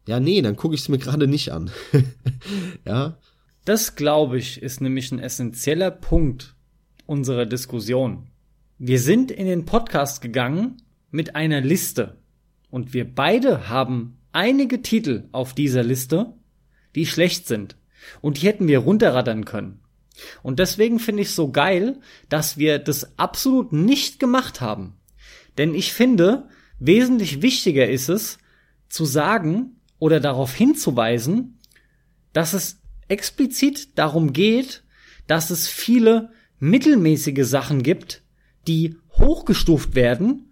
[0.07, 1.71] Ja, nee, dann gucke ich es mir gerade nicht an.
[2.87, 3.17] ja.
[3.65, 6.55] Das, glaube ich, ist nämlich ein essentieller Punkt
[7.07, 8.27] unserer Diskussion.
[8.77, 12.19] Wir sind in den Podcast gegangen mit einer Liste
[12.73, 16.33] und wir beide haben einige Titel auf dieser Liste,
[16.95, 17.77] die schlecht sind
[18.23, 19.81] und die hätten wir runterraddern können.
[20.43, 22.01] Und deswegen finde ich so geil,
[22.31, 24.95] dass wir das absolut nicht gemacht haben.
[25.59, 26.49] Denn ich finde,
[26.79, 28.39] wesentlich wichtiger ist es,
[28.89, 31.59] zu sagen oder darauf hinzuweisen,
[32.33, 34.83] dass es explizit darum geht,
[35.27, 38.23] dass es viele mittelmäßige Sachen gibt,
[38.67, 40.52] die hochgestuft werden,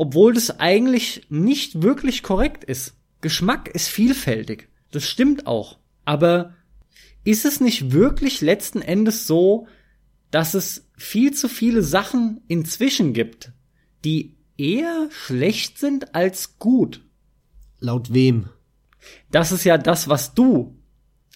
[0.00, 2.94] obwohl das eigentlich nicht wirklich korrekt ist.
[3.20, 4.70] Geschmack ist vielfältig.
[4.92, 5.78] Das stimmt auch.
[6.06, 6.54] Aber
[7.22, 9.68] ist es nicht wirklich letzten Endes so,
[10.30, 13.52] dass es viel zu viele Sachen inzwischen gibt,
[14.02, 17.04] die eher schlecht sind als gut?
[17.78, 18.48] Laut wem?
[19.30, 20.78] Das ist ja das, was du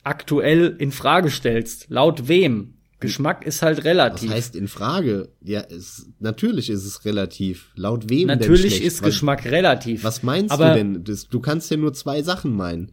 [0.04, 1.90] aktuell in Frage stellst.
[1.90, 2.78] Laut wem?
[3.00, 4.30] Geschmack ist halt relativ.
[4.30, 5.28] Was heißt in Frage?
[5.42, 7.70] Ja, es, natürlich ist es relativ.
[7.74, 10.04] Laut wem Natürlich ist was, Geschmack relativ.
[10.04, 11.04] Was meinst Aber du denn?
[11.04, 12.92] Das, du kannst ja nur zwei Sachen meinen.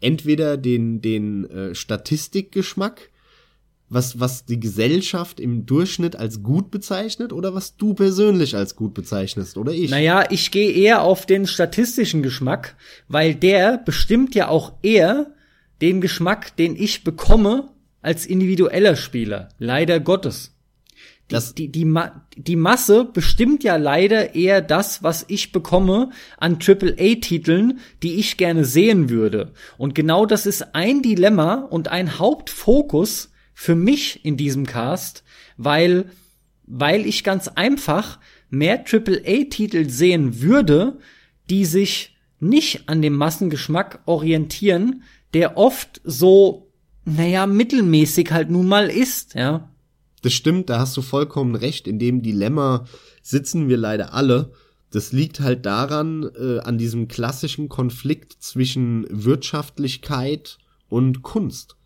[0.00, 3.10] Entweder den, den äh, Statistikgeschmack,
[3.88, 8.94] was, was die Gesellschaft im Durchschnitt als gut bezeichnet oder was du persönlich als gut
[8.94, 9.90] bezeichnest oder ich?
[9.90, 12.74] Naja, ich gehe eher auf den statistischen Geschmack,
[13.06, 15.34] weil der bestimmt ja auch eher
[15.82, 17.68] den Geschmack, den ich bekomme,
[18.02, 19.48] als individueller Spieler.
[19.58, 20.54] Leider Gottes.
[21.30, 26.10] Die, das die, die, Ma die Masse bestimmt ja leider eher das, was ich bekomme
[26.36, 29.52] an AAA-Titeln, die ich gerne sehen würde.
[29.78, 35.24] Und genau das ist ein Dilemma und ein Hauptfokus für mich in diesem Cast,
[35.56, 36.06] weil,
[36.66, 38.18] weil ich ganz einfach
[38.50, 40.98] mehr AAA-Titel sehen würde,
[41.48, 46.71] die sich nicht an dem Massengeschmack orientieren, der oft so,
[47.04, 49.68] naja, mittelmäßig halt nun mal ist, ja.
[50.22, 51.88] Das stimmt, da hast du vollkommen recht.
[51.88, 52.86] In dem Dilemma
[53.22, 54.52] sitzen wir leider alle.
[54.90, 61.76] Das liegt halt daran, äh, an diesem klassischen Konflikt zwischen Wirtschaftlichkeit und Kunst.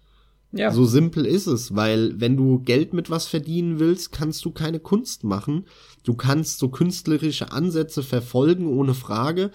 [0.53, 0.71] Ja.
[0.71, 4.81] So simpel ist es, weil wenn du Geld mit was verdienen willst, kannst du keine
[4.81, 5.67] Kunst machen.
[6.03, 9.51] Du kannst so künstlerische Ansätze verfolgen, ohne Frage,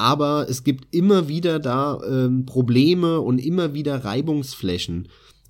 [0.00, 5.08] aber es gibt immer wieder da ähm, Probleme und immer wieder Reibungsflächen.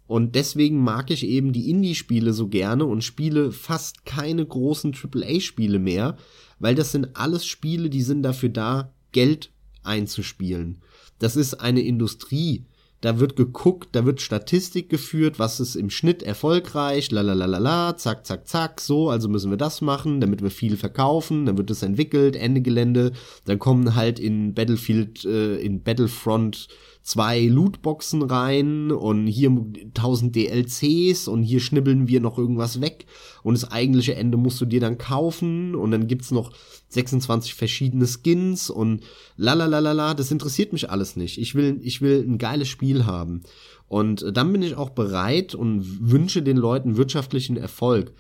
[0.09, 5.79] Und deswegen mag ich eben die Indie-Spiele so gerne und spiele fast keine großen AAA-Spiele
[5.79, 6.17] mehr,
[6.59, 9.53] weil das sind alles Spiele, die sind dafür da, Geld
[9.85, 10.79] einzuspielen.
[11.21, 12.65] Das ist eine Industrie,
[13.01, 17.47] da wird geguckt, da wird Statistik geführt, was ist im Schnitt erfolgreich, la la la
[17.47, 21.47] la la, zack, zack, zack, so, also müssen wir das machen, damit wir viel verkaufen,
[21.47, 23.13] dann wird es entwickelt, Ende Gelände,
[23.47, 26.69] dann kommen halt in Battlefield, äh, in Battlefront
[27.11, 33.07] zwei Lootboxen rein und hier 1000 DLCs und hier schnibbeln wir noch irgendwas weg
[33.43, 36.53] und das eigentliche Ende musst du dir dann kaufen und dann gibt's noch
[36.91, 39.03] 26 verschiedene Skins und
[39.37, 41.39] la das interessiert mich alles nicht.
[41.39, 43.43] Ich will, ich will ein geiles Spiel haben.
[43.89, 48.13] Und dann bin ich auch bereit und wünsche den Leuten wirtschaftlichen Erfolg.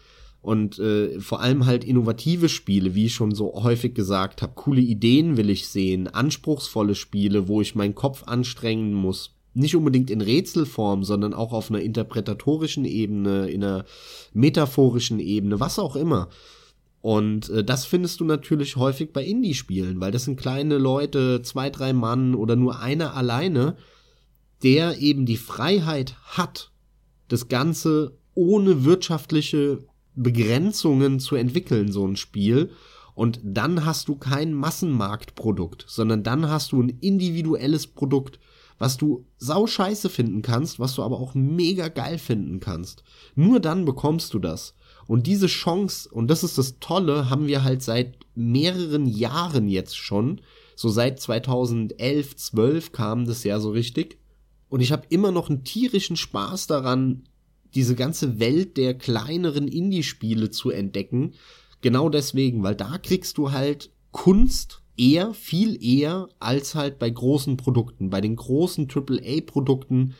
[0.42, 4.54] Und äh, vor allem halt innovative Spiele, wie ich schon so häufig gesagt habe.
[4.54, 9.34] Coole Ideen will ich sehen, anspruchsvolle Spiele, wo ich meinen Kopf anstrengen muss.
[9.52, 13.84] Nicht unbedingt in Rätselform, sondern auch auf einer interpretatorischen Ebene, in einer
[14.32, 16.28] metaphorischen Ebene, was auch immer.
[17.02, 21.70] Und äh, das findest du natürlich häufig bei Indie-Spielen, weil das sind kleine Leute, zwei,
[21.70, 23.76] drei Mann oder nur einer alleine,
[24.62, 26.70] der eben die Freiheit hat,
[27.28, 29.78] das Ganze ohne wirtschaftliche
[30.22, 32.70] Begrenzungen zu entwickeln, so ein Spiel.
[33.14, 38.38] Und dann hast du kein Massenmarktprodukt, sondern dann hast du ein individuelles Produkt,
[38.78, 43.04] was du sau scheiße finden kannst, was du aber auch mega geil finden kannst.
[43.34, 44.74] Nur dann bekommst du das.
[45.06, 49.96] Und diese Chance, und das ist das Tolle, haben wir halt seit mehreren Jahren jetzt
[49.96, 50.40] schon.
[50.76, 54.18] So seit 2011, 12 kam das ja so richtig.
[54.70, 57.24] Und ich habe immer noch einen tierischen Spaß daran,
[57.74, 61.32] diese ganze Welt der kleineren Indie-Spiele zu entdecken.
[61.80, 67.56] Genau deswegen, weil da kriegst du halt Kunst eher, viel eher als halt bei großen
[67.56, 68.10] Produkten.
[68.10, 70.14] Bei den großen AAA-Produkten,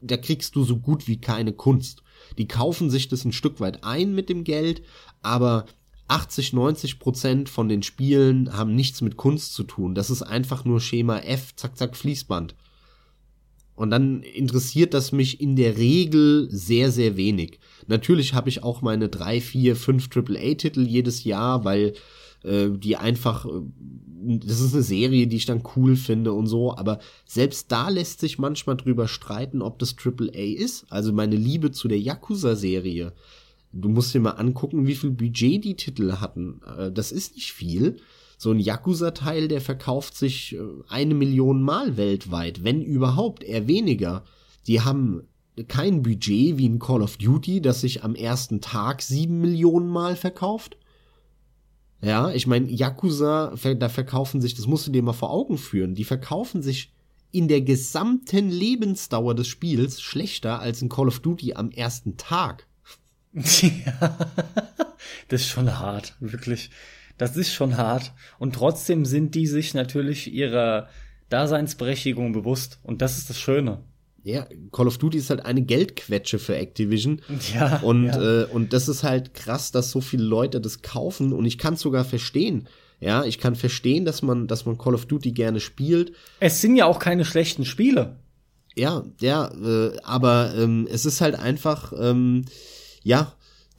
[0.00, 2.02] da kriegst du so gut wie keine Kunst.
[2.38, 4.82] Die kaufen sich das ein Stück weit ein mit dem Geld,
[5.22, 5.66] aber
[6.08, 9.94] 80, 90 Prozent von den Spielen haben nichts mit Kunst zu tun.
[9.94, 12.54] Das ist einfach nur Schema F, zack, zack, Fließband.
[13.82, 17.58] Und dann interessiert das mich in der Regel sehr, sehr wenig.
[17.88, 21.94] Natürlich habe ich auch meine drei, vier, fünf AAA-Titel jedes Jahr, weil
[22.44, 23.50] äh, die einfach, äh,
[24.38, 28.20] das ist eine Serie, die ich dann cool finde und so, aber selbst da lässt
[28.20, 30.86] sich manchmal drüber streiten, ob das AAA ist.
[30.88, 33.12] Also meine Liebe zu der Yakuza-Serie.
[33.72, 36.60] Du musst dir mal angucken, wie viel Budget die Titel hatten.
[36.78, 37.96] Äh, das ist nicht viel.
[38.42, 44.24] So ein Yakuza-Teil, der verkauft sich äh, eine Million Mal weltweit, wenn überhaupt, eher weniger.
[44.66, 45.22] Die haben
[45.68, 50.16] kein Budget wie ein Call of Duty, das sich am ersten Tag sieben Millionen Mal
[50.16, 50.76] verkauft.
[52.00, 55.94] Ja, ich meine, Yakuza, da verkaufen sich, das musst du dir mal vor Augen führen,
[55.94, 56.92] die verkaufen sich
[57.30, 62.66] in der gesamten Lebensdauer des Spiels schlechter als ein Call of Duty am ersten Tag.
[63.34, 64.18] Ja,
[65.28, 66.70] das ist schon hart, wirklich.
[67.22, 68.10] Das ist schon hart.
[68.40, 70.88] Und trotzdem sind die sich natürlich ihrer
[71.28, 72.80] Daseinsberechtigung bewusst.
[72.82, 73.78] Und das ist das Schöne.
[74.24, 77.22] Ja, Call of Duty ist halt eine Geldquetsche für Activision.
[77.54, 77.76] Ja.
[77.78, 78.42] Und, ja.
[78.42, 81.74] Äh, und das ist halt krass, dass so viele Leute das kaufen und ich kann
[81.74, 82.66] es sogar verstehen.
[82.98, 86.14] Ja, ich kann verstehen, dass man, dass man Call of Duty gerne spielt.
[86.40, 88.16] Es sind ja auch keine schlechten Spiele.
[88.74, 92.46] Ja, ja, äh, aber ähm, es ist halt einfach, ähm,
[93.04, 93.32] ja,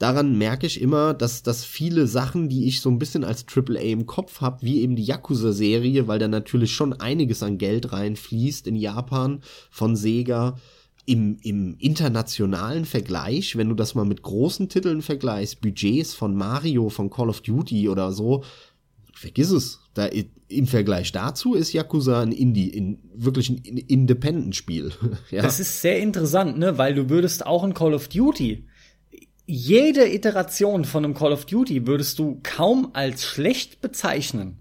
[0.04, 3.80] daran merke ich immer, dass, dass viele Sachen, die ich so ein bisschen als AAA
[3.80, 8.66] im Kopf habe, wie eben die Yakuza-Serie, weil da natürlich schon einiges an Geld reinfließt
[8.66, 9.40] in Japan
[9.70, 10.56] von Sega,
[11.06, 16.90] im, im internationalen Vergleich, wenn du das mal mit großen Titeln vergleichst, Budgets von Mario,
[16.90, 18.44] von Call of Duty oder so,
[19.14, 19.80] vergiss es.
[19.94, 20.10] Da,
[20.48, 24.92] Im Vergleich dazu ist Yakuza ein Indie, in, wirklich ein Independent-Spiel.
[25.30, 25.40] ja.
[25.40, 28.66] Das ist sehr interessant, ne, weil du würdest auch in Call of Duty
[29.46, 34.58] jede Iteration von einem Call of Duty würdest du kaum als schlecht bezeichnen.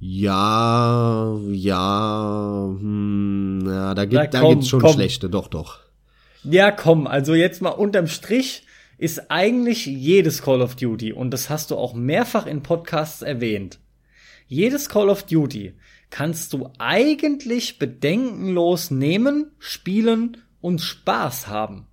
[0.00, 4.92] Ja, ja, hm, ja, da, gibt, komm, da gibt's schon komm.
[4.92, 5.80] schlechte, doch, doch.
[6.44, 8.62] Ja, komm, also jetzt mal unterm Strich
[8.96, 13.80] ist eigentlich jedes Call of Duty, und das hast du auch mehrfach in Podcasts erwähnt,
[14.46, 15.74] jedes Call of Duty
[16.10, 21.87] kannst du eigentlich bedenkenlos nehmen, spielen und Spaß haben.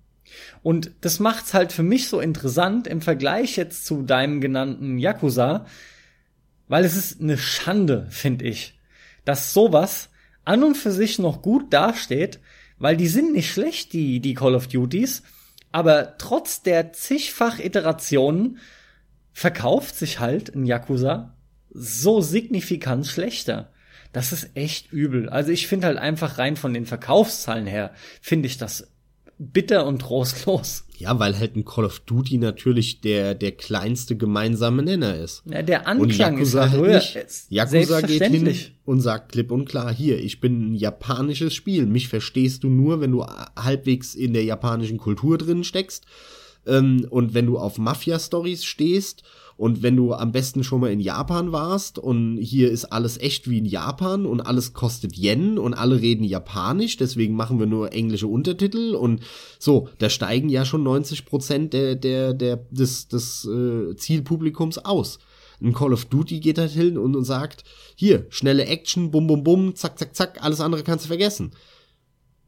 [0.62, 5.66] Und das macht's halt für mich so interessant im Vergleich jetzt zu deinem genannten Yakuza,
[6.68, 8.78] weil es ist eine Schande, finde ich,
[9.24, 10.10] dass sowas
[10.44, 12.40] an und für sich noch gut dasteht,
[12.78, 15.22] weil die sind nicht schlecht, die, die Call of Duties,
[15.72, 18.58] aber trotz der zigfach Iterationen
[19.32, 21.36] verkauft sich halt ein Yakuza
[21.70, 23.72] so signifikant schlechter.
[24.12, 25.28] Das ist echt übel.
[25.28, 28.90] Also ich finde halt einfach rein von den Verkaufszahlen her, finde ich das
[29.38, 30.84] bitter und trostlos.
[30.98, 35.42] Ja, weil halt ein Call of Duty natürlich der, der kleinste gemeinsame Nenner ist.
[35.44, 37.50] Ja, der Anklang ist halt, nicht.
[37.50, 38.54] Yakuza geht hin
[38.86, 41.84] und sagt klipp und klar, hier, ich bin ein japanisches Spiel.
[41.84, 46.06] Mich verstehst du nur, wenn du halbwegs in der japanischen Kultur drin steckst.
[46.66, 49.22] Ähm, und wenn du auf Mafia-Stories stehst
[49.56, 53.48] und wenn du am besten schon mal in Japan warst und hier ist alles echt
[53.48, 57.92] wie in Japan und alles kostet Yen und alle reden Japanisch, deswegen machen wir nur
[57.92, 59.22] englische Untertitel und
[59.58, 65.18] so, da steigen ja schon 90 Prozent der, der, der, des, des äh, Zielpublikums aus.
[65.62, 69.42] Ein Call of Duty geht halt hin und, und sagt, hier, schnelle Action, bum, bum,
[69.42, 71.52] bum, zack, zack, zack, alles andere kannst du vergessen.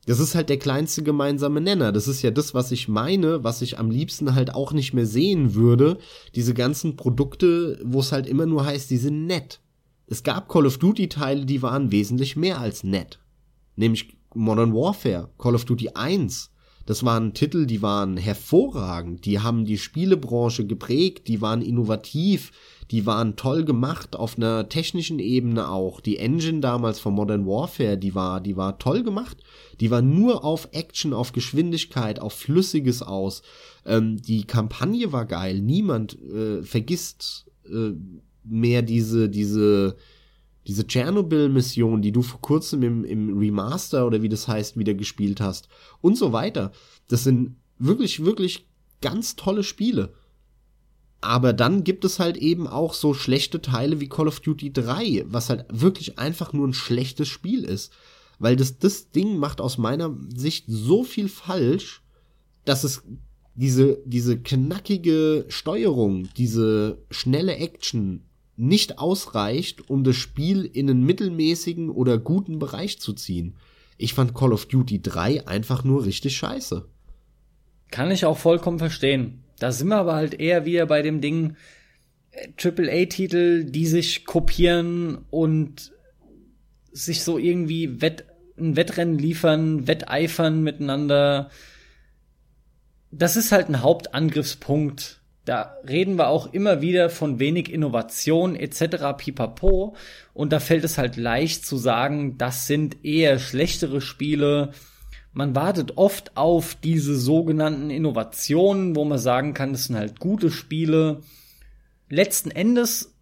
[0.08, 1.92] Das ist halt der kleinste gemeinsame Nenner.
[1.92, 5.04] Das ist ja das, was ich meine, was ich am liebsten halt auch nicht mehr
[5.04, 5.98] sehen würde.
[6.34, 9.60] Diese ganzen Produkte, wo es halt immer nur heißt, die sind nett.
[10.06, 13.18] Es gab Call of Duty Teile, die waren wesentlich mehr als nett.
[13.76, 16.52] Nämlich Modern Warfare, Call of Duty 1.
[16.86, 22.52] Das waren Titel, die waren hervorragend, die haben die Spielebranche geprägt, die waren innovativ,
[22.90, 26.00] die waren toll gemacht auf einer technischen Ebene auch.
[26.00, 29.36] Die Engine damals von Modern Warfare, die war, die war toll gemacht.
[29.80, 33.42] Die war nur auf Action, auf Geschwindigkeit, auf Flüssiges aus.
[33.84, 35.60] Ähm, die Kampagne war geil.
[35.60, 37.92] Niemand äh, vergisst äh,
[38.44, 39.96] mehr diese, diese,
[40.66, 45.42] diese Tschernobyl-Mission, die du vor kurzem im, im Remaster oder wie das heißt, wieder gespielt
[45.42, 45.68] hast
[46.00, 46.72] und so weiter.
[47.08, 48.66] Das sind wirklich, wirklich
[49.02, 50.14] ganz tolle Spiele.
[51.20, 55.24] Aber dann gibt es halt eben auch so schlechte Teile wie Call of Duty 3,
[55.28, 57.92] was halt wirklich einfach nur ein schlechtes Spiel ist.
[58.38, 62.02] Weil das, das Ding macht aus meiner Sicht so viel falsch,
[62.64, 63.02] dass es
[63.54, 68.22] diese, diese knackige Steuerung, diese schnelle Action
[68.56, 73.56] nicht ausreicht, um das Spiel in einen mittelmäßigen oder guten Bereich zu ziehen.
[73.96, 76.88] Ich fand Call of Duty 3 einfach nur richtig scheiße.
[77.90, 79.42] Kann ich auch vollkommen verstehen.
[79.58, 81.56] Da sind wir aber halt eher wieder bei dem Ding
[82.30, 85.92] äh, AAA-Titel, die sich kopieren und
[86.92, 88.24] sich so irgendwie Wett,
[88.58, 91.50] ein Wettrennen liefern, wetteifern miteinander.
[93.10, 95.20] Das ist halt ein Hauptangriffspunkt.
[95.44, 99.16] Da reden wir auch immer wieder von wenig Innovation etc.
[99.16, 99.96] pipapo.
[100.34, 104.72] Und da fällt es halt leicht zu sagen, das sind eher schlechtere Spiele,
[105.32, 110.50] man wartet oft auf diese sogenannten Innovationen, wo man sagen kann, das sind halt gute
[110.50, 111.22] Spiele.
[112.08, 113.14] Letzten Endes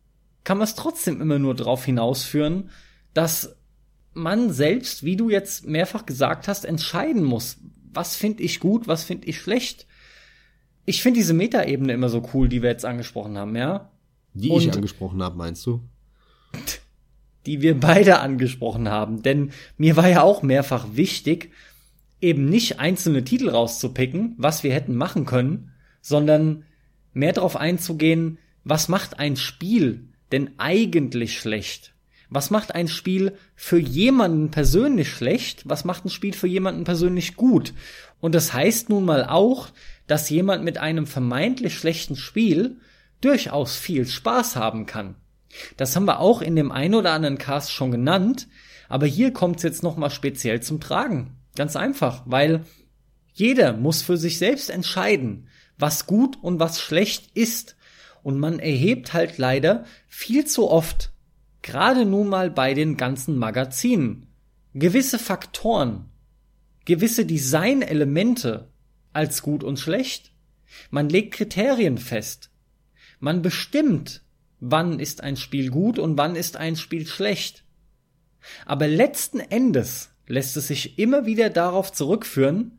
[0.45, 2.71] kann man es trotzdem immer nur darauf hinausführen,
[3.15, 3.57] dass
[4.15, 7.59] man selbst, wie du jetzt mehrfach gesagt hast, entscheiden muss,
[7.93, 9.87] was finde ich gut, was finde ich schlecht.
[10.85, 13.91] Ich finde diese Metaebene immer so cool, die wir jetzt angesprochen haben, ja?
[14.35, 15.83] Die Und ich angesprochen habe, meinst du?
[17.47, 21.51] Die wir beide angesprochen haben, denn mir war ja auch mehrfach wichtig,
[22.27, 25.71] eben nicht einzelne Titel rauszupicken, was wir hätten machen können,
[26.01, 26.65] sondern
[27.13, 31.95] mehr darauf einzugehen, was macht ein Spiel denn eigentlich schlecht?
[32.29, 35.69] Was macht ein Spiel für jemanden persönlich schlecht?
[35.69, 37.73] Was macht ein Spiel für jemanden persönlich gut?
[38.21, 39.69] Und das heißt nun mal auch,
[40.09, 42.81] dass jemand mit einem vermeintlich schlechten Spiel
[43.21, 45.15] durchaus viel Spaß haben kann.
[45.77, 48.49] Das haben wir auch in dem ein oder anderen Cast schon genannt,
[48.89, 51.36] aber hier kommt es jetzt nochmal speziell zum Tragen.
[51.57, 52.65] Ganz einfach, weil
[53.33, 57.77] jeder muss für sich selbst entscheiden, was gut und was schlecht ist.
[58.23, 61.13] Und man erhebt halt leider viel zu oft,
[61.63, 64.29] gerade nun mal bei den ganzen Magazinen,
[64.75, 66.11] gewisse Faktoren,
[66.85, 68.69] gewisse Designelemente
[69.13, 70.33] als gut und schlecht.
[70.91, 72.51] Man legt Kriterien fest.
[73.19, 74.23] Man bestimmt,
[74.61, 77.65] wann ist ein Spiel gut und wann ist ein Spiel schlecht.
[78.67, 82.79] Aber letzten Endes lässt es sich immer wieder darauf zurückführen,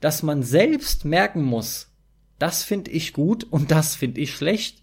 [0.00, 1.92] dass man selbst merken muss,
[2.38, 4.82] das finde ich gut und das finde ich schlecht.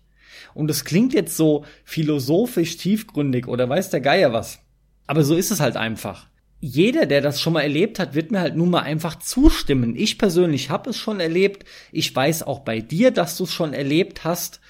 [0.53, 4.59] Und es klingt jetzt so philosophisch tiefgründig oder weiß der Geier was.
[5.07, 6.27] Aber so ist es halt einfach.
[6.59, 9.95] Jeder, der das schon mal erlebt hat, wird mir halt nun mal einfach zustimmen.
[9.95, 11.65] Ich persönlich habe es schon erlebt.
[11.91, 14.61] Ich weiß auch bei dir, dass du es schon erlebt hast.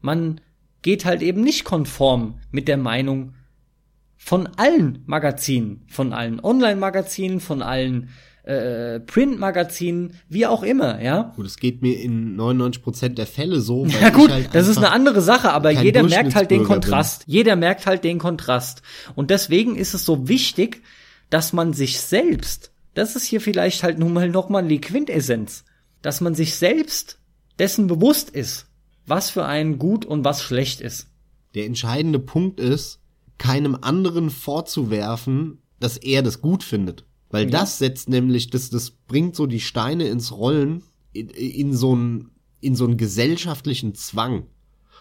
[0.00, 0.40] Man
[0.82, 3.34] geht halt eben nicht konform mit der Meinung
[4.22, 8.10] von allen Magazinen, von allen Online-Magazinen, von allen
[8.44, 11.32] äh, Print-Magazinen, wie auch immer, ja.
[11.34, 13.86] Gut, es geht mir in 99% der Fälle so.
[13.92, 17.24] Weil ja gut, halt das ist eine andere Sache, aber jeder merkt halt den Kontrast.
[17.24, 17.34] Bin.
[17.34, 18.82] Jeder merkt halt den Kontrast.
[19.16, 20.82] Und deswegen ist es so wichtig,
[21.30, 25.64] dass man sich selbst, das ist hier vielleicht halt nun mal nochmal die Quintessenz,
[26.02, 27.18] dass man sich selbst
[27.58, 28.66] dessen bewusst ist,
[29.06, 31.08] was für einen gut und was schlecht ist.
[31.54, 33.00] Der entscheidende Punkt ist,
[33.40, 37.06] keinem anderen vorzuwerfen, dass er das gut findet.
[37.30, 37.50] Weil ja.
[37.50, 42.30] das setzt nämlich, das, das bringt so die Steine ins Rollen in, in so einen,
[42.60, 44.44] in so einen gesellschaftlichen Zwang.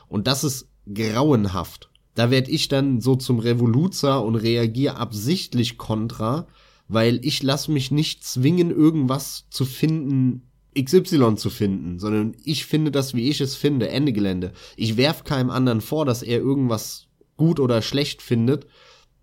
[0.07, 1.90] Und das ist grauenhaft.
[2.16, 6.48] Da werd ich dann so zum Revoluzer und reagiere absichtlich kontra,
[6.88, 10.44] weil ich lass mich nicht zwingen, irgendwas zu finden,
[10.82, 14.53] XY zu finden, sondern ich finde das, wie ich es finde, Ende Gelände.
[14.78, 17.09] Ich werf keinem anderen vor, dass er irgendwas
[17.40, 18.68] gut oder schlecht findet.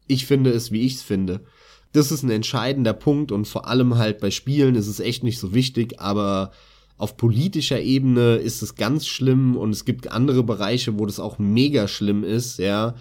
[0.08, 1.42] Ich finde es, wie ich es finde
[1.96, 5.38] das ist ein entscheidender Punkt und vor allem halt bei Spielen ist es echt nicht
[5.38, 6.52] so wichtig, aber
[6.98, 11.38] auf politischer Ebene ist es ganz schlimm und es gibt andere Bereiche, wo das auch
[11.38, 12.94] mega schlimm ist, ja.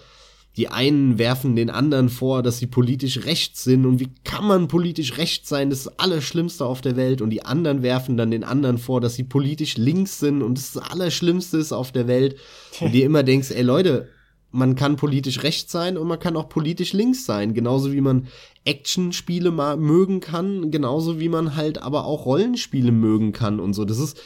[0.57, 4.69] Die einen werfen den anderen vor, dass sie politisch rechts sind und wie kann man
[4.69, 5.69] politisch rechts sein?
[5.69, 9.01] Das ist das Allerschlimmste auf der Welt und die anderen werfen dann den anderen vor,
[9.01, 12.37] dass sie politisch links sind und das, ist das Allerschlimmste ist auf der Welt.
[12.79, 14.07] Und dir immer denkst, ey Leute,
[14.55, 17.53] man kann politisch rechts sein und man kann auch politisch links sein.
[17.53, 18.27] Genauso wie man
[18.63, 23.85] Actionspiele mal mögen kann, genauso wie man halt aber auch Rollenspiele mögen kann und so.
[23.85, 24.19] Das ist,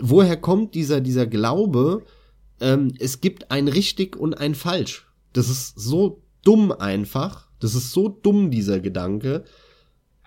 [0.00, 2.02] woher kommt dieser, dieser Glaube,
[2.60, 5.06] ähm, es gibt ein richtig und ein falsch.
[5.32, 7.48] Das ist so dumm einfach.
[7.60, 9.44] Das ist so dumm, dieser Gedanke.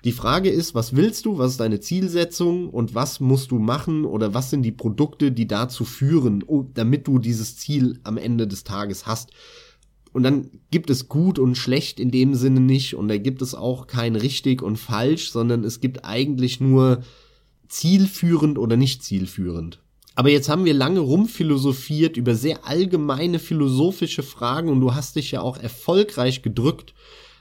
[0.06, 4.06] Die Frage ist, was willst du, was ist deine Zielsetzung und was musst du machen
[4.06, 6.44] oder was sind die Produkte, die dazu führen,
[6.76, 9.32] damit du dieses Ziel am Ende des Tages hast.
[10.14, 13.56] Und dann gibt es gut und schlecht in dem Sinne nicht und da gibt es
[13.56, 17.02] auch kein richtig und falsch, sondern es gibt eigentlich nur
[17.68, 19.82] zielführend oder nicht zielführend.
[20.14, 25.32] Aber jetzt haben wir lange rumphilosophiert über sehr allgemeine philosophische Fragen und du hast dich
[25.32, 26.94] ja auch erfolgreich gedrückt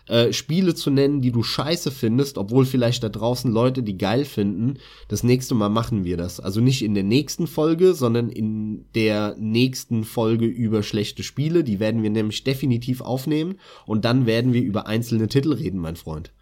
[0.07, 4.25] äh, Spiele zu nennen, die du scheiße findest, obwohl vielleicht da draußen Leute die geil
[4.25, 4.79] finden.
[5.09, 6.41] Das nächste Mal machen wir das.
[6.41, 11.65] Also nicht in der nächsten Folge, sondern in der nächsten Folge über schlechte Spiele.
[11.65, 15.97] Die werden wir nämlich definitiv aufnehmen und dann werden wir über einzelne Titel reden, mein
[15.97, 16.33] Freund.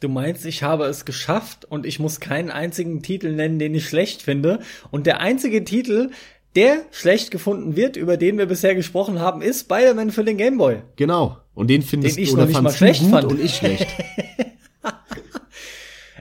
[0.00, 3.86] Du meinst, ich habe es geschafft und ich muss keinen einzigen Titel nennen, den ich
[3.86, 4.60] schlecht finde.
[4.90, 6.10] Und der einzige Titel,
[6.56, 10.56] der schlecht gefunden wird, über den wir bisher gesprochen haben, ist Spider-Man für den Game
[10.56, 10.82] Boy.
[10.96, 11.36] Genau.
[11.60, 13.32] Und den findest den ich oder noch nicht mal schlecht gut fand.
[13.32, 13.86] und ich schlecht.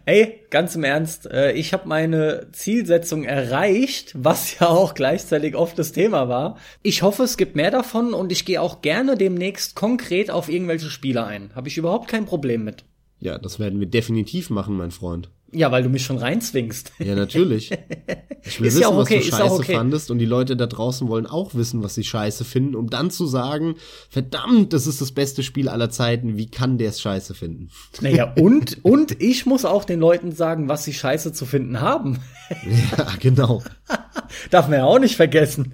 [0.05, 5.79] Ey, ganz im Ernst, äh, ich habe meine Zielsetzung erreicht, was ja auch gleichzeitig oft
[5.79, 6.57] das Thema war.
[6.81, 10.89] Ich hoffe, es gibt mehr davon und ich gehe auch gerne demnächst konkret auf irgendwelche
[10.89, 11.51] Spiele ein.
[11.55, 12.83] Habe ich überhaupt kein Problem mit.
[13.21, 15.29] Ja, das werden wir definitiv machen, mein Freund.
[15.51, 16.93] Ja, weil du mich schon reinzwingst.
[16.99, 17.71] Ja, natürlich.
[18.41, 19.75] Ich will ist wissen, ja okay, was du scheiße okay.
[19.75, 23.11] fandest und die Leute da draußen wollen auch wissen, was sie scheiße finden, um dann
[23.11, 23.75] zu sagen,
[24.09, 27.69] verdammt, das ist das beste Spiel aller Zeiten, wie kann der es scheiße finden?
[27.99, 32.19] Naja, und, und ich muss auch den Leuten sagen, was sie scheiße zu finden haben.
[32.49, 33.61] Ja, genau.
[34.51, 35.73] Darf man ja auch nicht vergessen.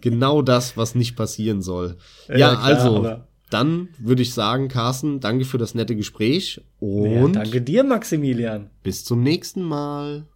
[0.00, 1.96] Genau das, was nicht passieren soll.
[2.28, 3.22] Ja, ja klar, also
[3.52, 8.70] dann würde ich sagen, Carsten, danke für das nette Gespräch und ja, danke dir, Maximilian.
[8.82, 10.26] Bis zum nächsten Mal.